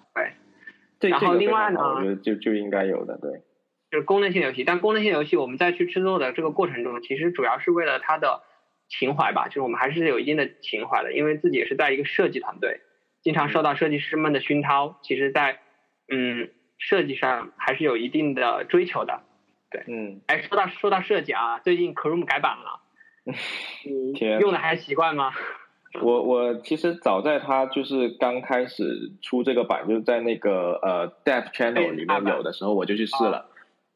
[0.99, 1.09] 对。
[1.09, 3.41] 然后另外呢，我觉得就就应该有的，对。
[3.89, 8.43] 就是功能性游戏，但功能性游戏我们在去制作的这个过程中，其实主要是为了它的
[8.87, 12.81] 情怀吧，就是我们还是有一定的情怀的，因为自己也是在一个设计团队，
[13.21, 15.59] 经常受到设计师们的熏陶，其实在
[16.07, 19.23] 嗯设计上还是有一定的追求的。
[19.69, 19.83] 对。
[19.87, 20.21] 嗯。
[20.27, 22.80] 哎，说到说到设计啊，最近 Chrome 改版了。
[23.85, 25.31] 你用的还习惯吗？
[26.01, 33.47] 我我其实早在他就是刚开始出这个版，就是在那个呃 Dev Channel 里面有的时候，我就去试了。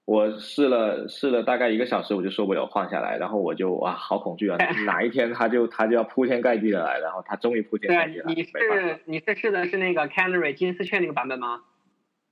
[0.04, 3.18] 我试了试了大概一个小时，我就受不了，换下来。
[3.18, 4.58] 然后我就哇，好恐惧啊！
[4.86, 8.26] 哪一天他就他就要铺天盖地的来，然后他终于铺天盖地了。
[8.28, 11.62] 你是你是试的是那个 Canary 金丝雀那个版本吗？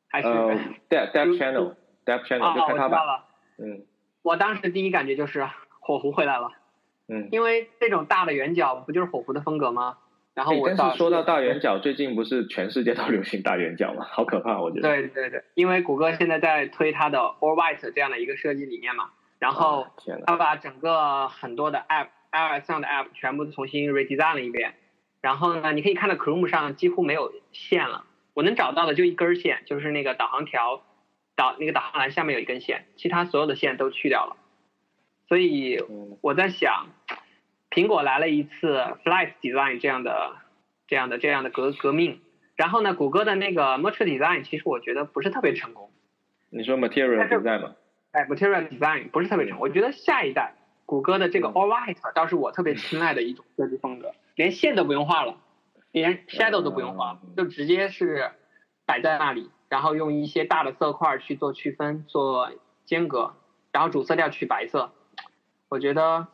[0.10, 1.74] 还是 Dev Dev Channel
[2.06, 3.26] Depth Channel 就开它吧。
[3.58, 3.86] 嗯，
[4.22, 5.48] 我当时第一感觉就是
[5.80, 6.52] 火狐回来了。
[7.08, 9.98] 嗯，因为这种大的圆角不就是火狐的风格吗？
[10.34, 14.04] 然后我但是说到大圆角，最近不是全世界都流行大圆角吗？
[14.10, 14.90] 好可怕，我觉得。
[14.90, 19.86] 对对对，因为谷歌现在在推它的 All White 这样的一个设计理念嘛，然后
[20.26, 24.74] 它把整个很多的 App iOS 上的 App 全部重新 redesign 了一遍，
[25.22, 30.82] 然后呢，你可以看到 Chrome 上几乎没有线了，我能找到的就一根线，就是那个导航条
[31.36, 34.38] 导那个导航栏下面有一根线，其他所有的线都去掉了，
[35.28, 35.78] 所以
[36.22, 36.88] 我在想。
[37.74, 40.36] 苹果来了一次 Flight Design 这样的、
[40.88, 42.22] 这样的、这样的革革命，
[42.56, 45.90] 然后呢，谷歌的那个 Material Design 其实我觉得不是特别成功。
[46.52, 47.76] 你说 Material Design 吗？
[48.12, 49.62] 哎，Material Design 不是特别成功。
[49.68, 50.54] 我觉得下一代
[50.86, 55.38] 谷歌的这个 All White 倒是我特别青睐的一种设计风格，连线都不用画了，
[55.92, 58.30] 连 Shadow 都不用画，就直接是
[58.86, 62.52] 摆在那里，然后用一些大的色块去做区分、做
[62.86, 63.34] 间隔，
[63.72, 64.92] 然后主色调取白色，
[65.70, 66.28] 我觉得。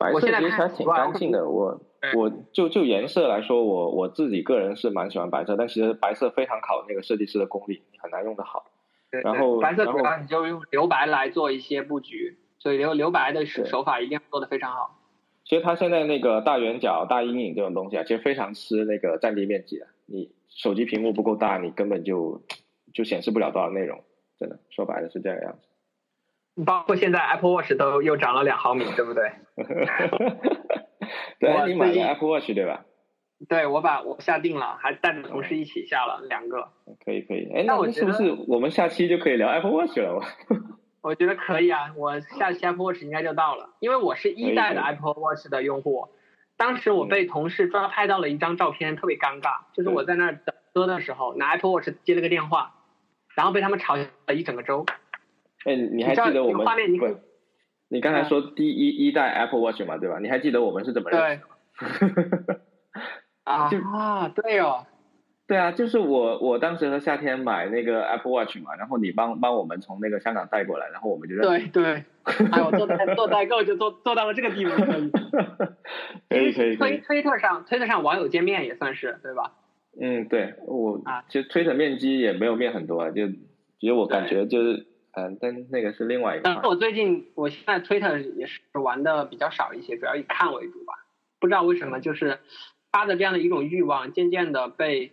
[0.00, 1.78] 白色其实还挺干净的，我
[2.16, 8.64] 我就就颜色来说，我我自己个人是蛮喜欢白色，但其实白色非常考那个设计师的功力，很难用得好。
[9.10, 14.96] 然后白色主要你就用留白来做一些布局，所以留留白的手法一定要做的非常好。
[15.44, 19.86] 其实它现在那个大圆角、大阴影这种东西啊，其实非常吃那个占地面积的。
[20.06, 22.40] 你手机屏幕不够大，你根本就
[22.94, 24.02] 就显示不了多少内容。
[24.38, 25.68] 真的，说白了是这个样子。
[26.64, 29.30] 包括现在 Apple Watch 都又长了两毫米，对不对？
[31.40, 32.84] 对，你买了 Apple Watch 对吧？
[33.48, 36.68] 对，我把我下定了，还带着同事一起下了两个。
[37.04, 40.20] 可以可以，哎，那我是不是我们下期就可以聊 Apple Watch 了？
[41.02, 46.08] 我觉得可以啊，我下期 Apple Watch 应该就到了，因为我是一代的 Apple Watch 的用户。
[46.58, 52.74] 当时我被同事抓拍到了一张照片，特别尴尬，就是我在那儿等车的时候，拿 Apple Watch 接了个电话，
[53.34, 54.84] 然后被他们嘲笑了一整个周。
[55.64, 56.64] 哎，你还记得我们？
[56.98, 57.20] 不，
[57.88, 60.18] 你刚才说第一一代 Apple Watch 嘛，对吧？
[60.20, 61.42] 你还记得我们是怎么认识？
[63.44, 64.86] 啊，啊，对哦，
[65.46, 72.04] 对啊，就是我，我当时和夏天买那个 Apple Watch 嘛，然后你帮帮我们从那个香港带过来，然后我们就认识对对，
[72.52, 74.70] 哎，我做代做代购就做做到了这个地步，
[76.30, 76.76] 可以可以。
[76.76, 79.52] 推推特上推特上网友见面也算是对吧？
[80.00, 84.86] 嗯，对我啊，其实推特面积也没有面很多，啊，就其实我感觉就是。
[85.12, 86.42] 嗯，但那个是另外一个。
[86.44, 90.94] 但我最近，我现在 Twitter 也是玩的比较少一些，主要以看为主吧。
[91.40, 92.38] 不知道为什么，就是
[92.92, 95.12] 他的这样的一种欲望，渐渐的被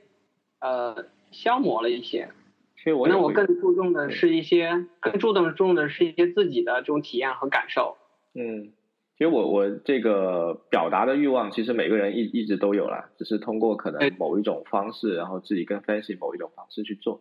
[0.60, 2.30] 呃消磨了一些。
[2.84, 7.98] 可能我更注重的是一些，更注重重的是一些自己的这种体验和感受。
[8.34, 8.72] 嗯，
[9.18, 17.20] 其实我我这个表达的欲望，其实每个人一一直都有啦，只是通过可能某一种方式，然后自己更分析某一种方式去做。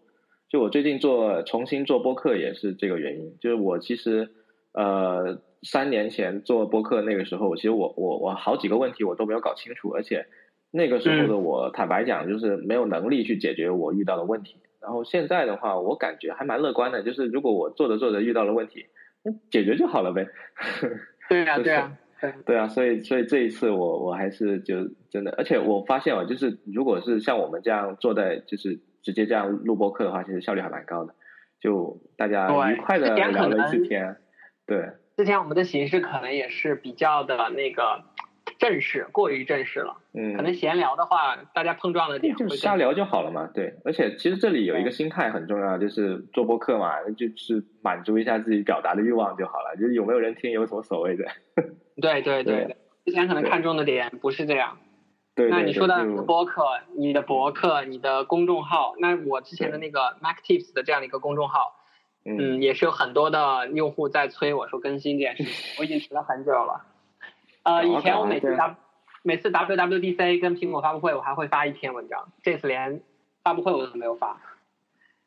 [0.49, 4.30] 就我最近做重新做播客也是这个原因，就是我其实
[4.72, 10.26] 呃三年前做播客那个时候，其实我我我好几个问题我都没有搞清楚，而且
[10.70, 14.57] 那个时候的我坦白讲就是没有能力去解决我遇到的问题。
[14.80, 18.86] 然后现在的话，我感觉还蛮乐观的，就是如果我做着做着遇到了问题，
[19.24, 20.28] 那解决就好了呗。
[21.28, 21.99] 对啊，对啊，
[22.47, 24.76] 对啊，所以所以这一次我我还是就
[25.11, 28.78] 真的，而且我发现啊，就是如果是像我们这样坐在就是。
[29.07, 31.15] 直接这样录播课的话，其实效率还蛮高的，
[31.61, 34.17] 就大家愉快的聊了一次天。
[34.67, 38.03] 对，之前我们的形式可能也是比较的那个
[38.59, 39.99] 正式，过于正式了。
[40.13, 40.37] 嗯。
[40.37, 43.49] 可能闲聊的话，大家碰撞的点就瞎聊就好了嘛。
[43.55, 51.25] 对，而且其实这里有一个心态很重要，就是做播客嘛，就是满足一下自己表达的欲望就好了，就是有没有人听有什么所谓的。
[52.03, 54.77] 对对对，之前可能看中的点不是这样。
[55.37, 56.64] 那你说的博客，
[56.97, 61.76] 你的博客，你的公众号，那我之前的那个 Mac Tips 的这样的一个公众号，
[62.24, 66.87] 嗯，也是有很多的用户在催我说更新这件事情，我已经停了很久了。
[67.64, 68.74] 呃，以前我每次 W
[69.22, 73.03] 每次 WWDC 跟苹果发布会，我还会发一篇文章，这次连
[73.45, 74.41] 发布会我都没有发。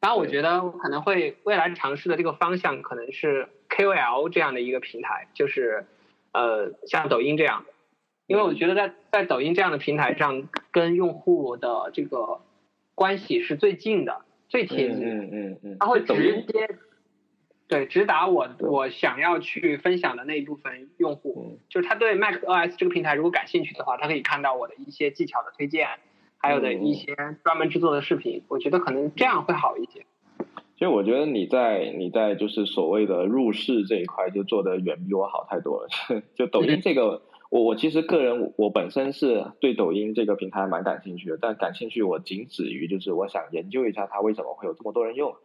[0.01, 5.85] 然后我觉得可能会未来尝试的这个方向可能是 KOL 这样的一个平台，就是
[6.31, 7.63] 呃像抖音这样。
[8.29, 12.41] 因为我觉得在在抖音这样的平台上，跟用户的这个
[12.93, 15.05] 关系是最近的、最贴近的。
[15.07, 15.77] 嗯嗯嗯。
[15.79, 16.13] 他会直
[16.45, 16.77] 接
[17.67, 21.57] 对直达我我想要去分享的那一部分用户。
[21.69, 25.87] 就是他对 Mac OS 这个平台如果感兴趣的话，他可以看到我的一些技巧的推荐，
[26.37, 28.43] 还有的一些专门制作的视频。
[28.47, 30.05] 我觉得可能这样会好一些。
[30.75, 35.89] 其实我觉得你在你在就是所谓的入世这一块就做的远比我好太多了。
[36.37, 37.23] 就抖音这个。
[37.49, 45.35] 我我其实个人我本身是对抖音这个平台蛮感兴趣的，但感兴趣我仅止于就是我想研究一下它为什么会有这么多人用。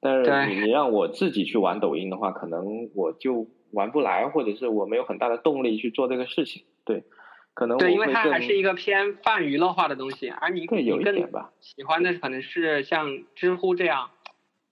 [0.00, 6.64] 但是你你让我自己去玩抖音的话，可能我就玩不来，或者是我没有很大的动力去做这个事情。
[6.86, 7.04] 对，
[7.52, 14.08] 可能对，因为它还是一个偏泛娱乐化的东西，而你更有一点吧，喜欢的可能是像知乎这样。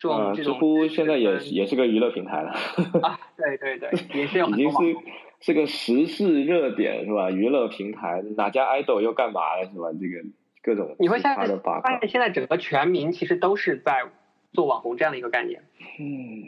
[0.07, 2.51] 啊，知乎现在也也是个娱乐平台了。
[3.03, 4.77] 啊，对对对，也是有已经是
[5.41, 7.31] 是个时事热点是吧？
[7.31, 9.89] 娱乐平台哪家 idol 又干嘛了是吧？
[9.93, 10.29] 这个
[10.63, 14.05] 各种你会发现发现现在整个全民其实都是在
[14.53, 15.63] 做网红这样的一个概念。
[15.99, 16.45] 嗯，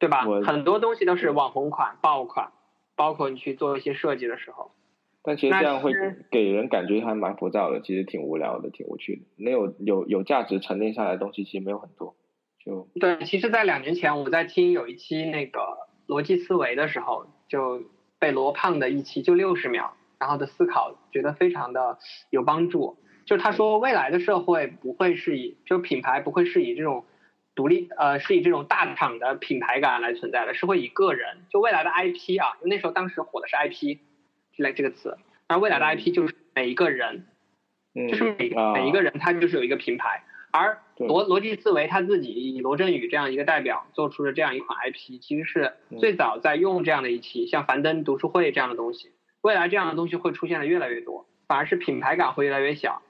[0.00, 0.22] 对吧？
[0.42, 2.50] 很多东西都是网红款、爆款，
[2.96, 4.72] 包括你去做一些设计的时候。
[5.22, 5.92] 但其实这样会
[6.30, 9.22] 给人感觉还蛮浮躁的，其实挺无聊的，挺无趣的。
[9.36, 12.16] 没有有有价值沉淀下来的东西，其实没有很多。
[12.64, 15.60] 就对，其实，在两年前我在听有一期那个
[16.06, 17.82] 逻辑思维的时候，就
[18.18, 21.98] 被罗胖的一期就六十秒，然后的思考觉得非常的
[22.28, 22.98] 有帮助。
[23.24, 27.04] 就是他说，未来的社会不会是以，就品牌不会是以这种
[27.54, 33.98] 独立，呃，是以这种大厂的品牌感来存在的，是会以个人，就未来的 IP 啊，那时候当时火的是 IP，
[34.56, 37.26] 来这个词，而未来的 IP 就是每一个人，
[37.94, 40.24] 就是每每一个人他就是有一个品牌。
[40.52, 49.10] 而逻逻辑思维他自己以罗振宇这样一个代表做出了这样一款 IP，其实是最早在用这样的一期，像樊登读书会这样的东西。
[49.40, 53.00] 未来这样的东西会出现的越来越多，反而是品牌感会越来越小。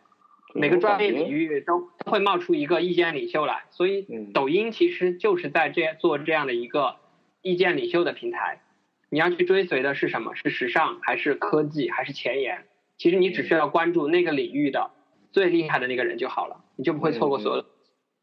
[0.55, 6.97] 每个专业领域都会冒出一个意见领袖来，所以抖音其实就是在这做这样的一个
[7.43, 8.61] 意见领袖的平台。
[9.09, 10.37] 你要去追随的是什么？
[10.37, 12.65] 是时尚还是科技还是前沿？
[12.97, 14.91] 其实你只需要关注那个领域的
[15.33, 16.65] 最厉害的那个人就好了。
[16.77, 17.65] 你就不会错过所有。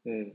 [0.10, 0.32] 嗯，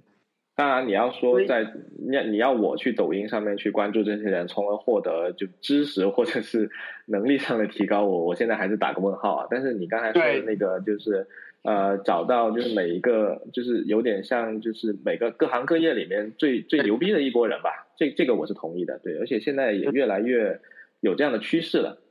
[0.54, 1.66] 当然你要说在
[1.98, 6.70] 你你要我去抖音上面去关注这些人，从而获得就知识或者是
[7.06, 9.46] 能力上的提高，我我现在还是打个问号啊。
[9.50, 11.26] 但是你刚才说的那个就是
[11.62, 20.60] 呃找到就是每一个就是有点像就是每个各行各业里面最最牛逼的一波人吧，这这个我是同意的，对，而且现在也越来越
[21.00, 22.01] 有这样的趋势了。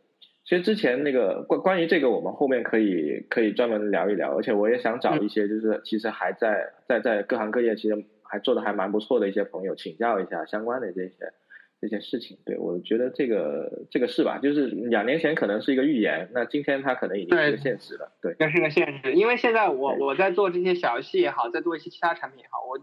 [0.51, 11.31] 其实之前那个关关于这个，我们后面可以可以专门聊一聊，而且我也想找一些就是其实还在在在各行各业其实还做的还蛮不错的一些朋友请教一下相关的这些
[11.79, 12.37] 这些事情。
[12.45, 14.39] 对我觉得这个这个是吧？
[14.39, 18.11] 就是两年前可能是一个预言，那今天它可能已经是个现实了。
[18.21, 19.13] 对，那是个现实。
[19.13, 22.77] 因为现在我我在做这些小游戏也好，在做一些其他产品也好，我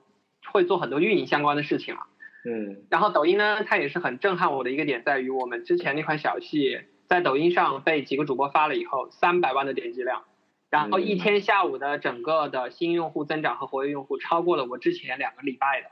[0.55, 2.01] 会做很多运营相关的事情了。
[2.47, 2.79] 嗯。
[2.89, 6.79] 然后抖音呢，它也是很震撼我的一个点，在于我们之前那款小游戏。
[7.09, 10.25] 在抖音上被几个主播发了以后，三百万的点击量，
[10.69, 15.89] 然后一天下午的整个的新用户增长和活跃用户超过了我之前两个礼拜的，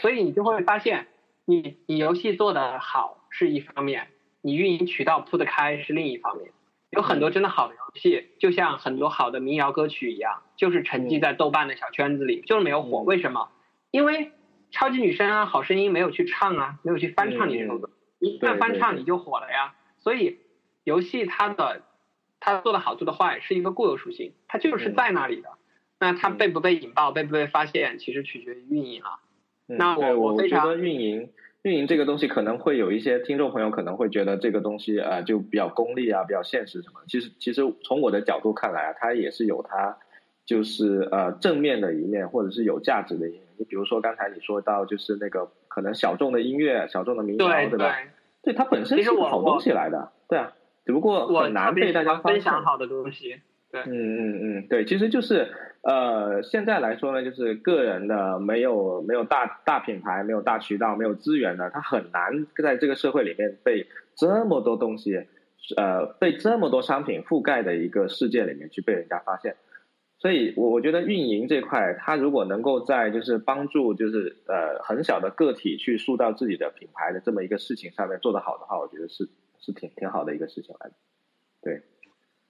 [0.00, 1.06] 所以你就会发现，
[1.44, 4.08] 你你游戏做的好是一方面，
[4.42, 6.50] 你运营渠道铺得开是另一方面，
[6.90, 13.02] 有很多真的好的游戏，就像很多好的民谣歌曲一样，就是沉寂在豆瓣的小圈子里，就是没有火。
[13.02, 13.50] 为什么？
[13.92, 14.32] 因为
[14.72, 19.74] 超级女声啊、好声音没有去唱啊，没有去翻唱你这首歌，一旦翻唱你就火了呀。
[20.00, 20.38] 所以，
[20.84, 21.82] 游戏它的
[22.40, 25.50] 它做的好做的坏是一个固有属性，它就是在那里的。
[25.98, 29.20] 那它被不被引爆，被不被发现，其实取决于运营啊。
[29.66, 31.28] 那我我非常觉得运营
[31.62, 37.02] 运营这个东西可能会有一些听众朋友可能会觉得这个东西啊就比较功利啊，比较现实什么。
[37.06, 39.98] 其实其实从我的角度看来啊，它也是有它
[40.46, 43.42] 就是呃正面的一面，或者是有价值的一面。
[43.58, 47.94] 你比如说刚才你说到就是那个可能小众的音乐、小众的民谣，对吧？
[48.42, 50.52] 对它本身是个好东西来的，对啊，
[50.84, 55.48] 只不过很难被大家分享好的东西，对，嗯嗯嗯，对，其实就是
[55.82, 63.86] 呃，现在来说呢，就是个人的没有没有大大品牌，没有大渠道，没有资源的，他很难在这个社会里面被
[64.16, 65.26] 这么多东西，
[65.76, 69.56] 呃，被这么多商品覆盖的一个世界里面去被人家发现。
[70.20, 80.94] 所以，我我觉得运营这块，它如果能够在就是帮助就是呃很小的个体去塑造自己的品牌的这么一个事情上面做得好的话，我觉得是是挺挺好的一个事情来的。
[81.62, 81.80] 对，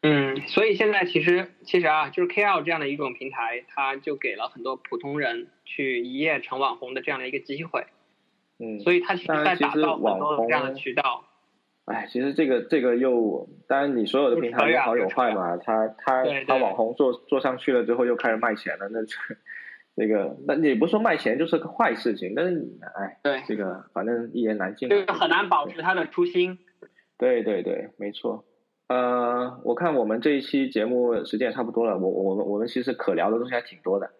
[0.02, 7.86] 嗯，所以现在其实其实啊，就是 KL 这样的一种平台，它就给了很多普通人去一夜成网红的这样的一个机会。
[8.58, 11.24] 嗯，所以它其实在打造很多这样的渠道。
[11.91, 15.57] 哎，其实这个这个又，当然你所有的平台有好有坏嘛。
[15.57, 19.16] 他他他网红做做上去了之后又开始卖钱了，那这
[19.95, 22.64] 那个那也不说卖钱就是个坏事情，但是
[22.95, 26.59] 哎，对这个反正一言难尽，就是很难保持他的初心。
[27.18, 28.45] 对对对，没错。
[28.88, 34.11] 呃，我看我们这一期节目时间也差不多了，我我们我们其实可聊的东西还挺多的。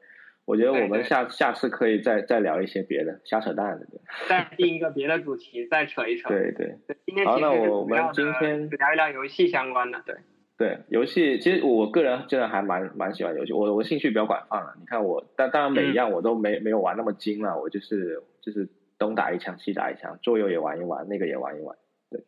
[0.51, 3.87] 我觉得我们下下次可以再再聊一些别的瞎扯淡的，
[4.29, 6.29] 再定一个别的主题，再扯一扯。
[6.29, 6.77] 对对。
[7.07, 10.17] 今天好，那我们今天聊一聊游戏相关的，对。
[10.59, 14.75] 对，游戏其实我个人真的还蛮蛮喜欢游戏，我我兴趣比较广泛了。
[14.81, 21.77] 你看我，但当然每一样我都没没有玩那么精了，我就是就是东打一枪西打一枪，桌游也玩一玩，那个也玩一玩。
[22.11, 22.25] 对，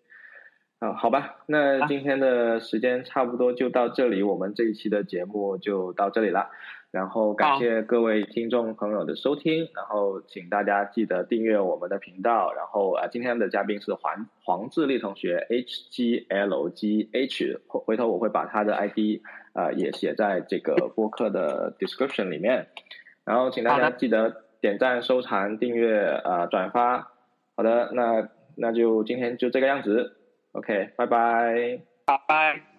[0.79, 6.49] 啊，好吧，那今天的时间差不多就到这里，我们这一期的节目就到这里了。
[6.93, 12.53] 然后感谢各位听众朋友的收听，然后请大家记得订阅我们的频道。
[12.53, 19.23] 然后啊，今天的嘉宾是黄黄志立同学，H G L G H，回头我会把他的 ID
[19.55, 22.69] 啊也写在这个播客的 description 里面。
[23.25, 27.11] 然后请大家记得点赞、收藏、订阅啊、转发。
[27.57, 30.19] 好的，那那就今天就这个样子。
[30.53, 31.81] OK，拜拜。
[32.05, 32.72] 拜拜。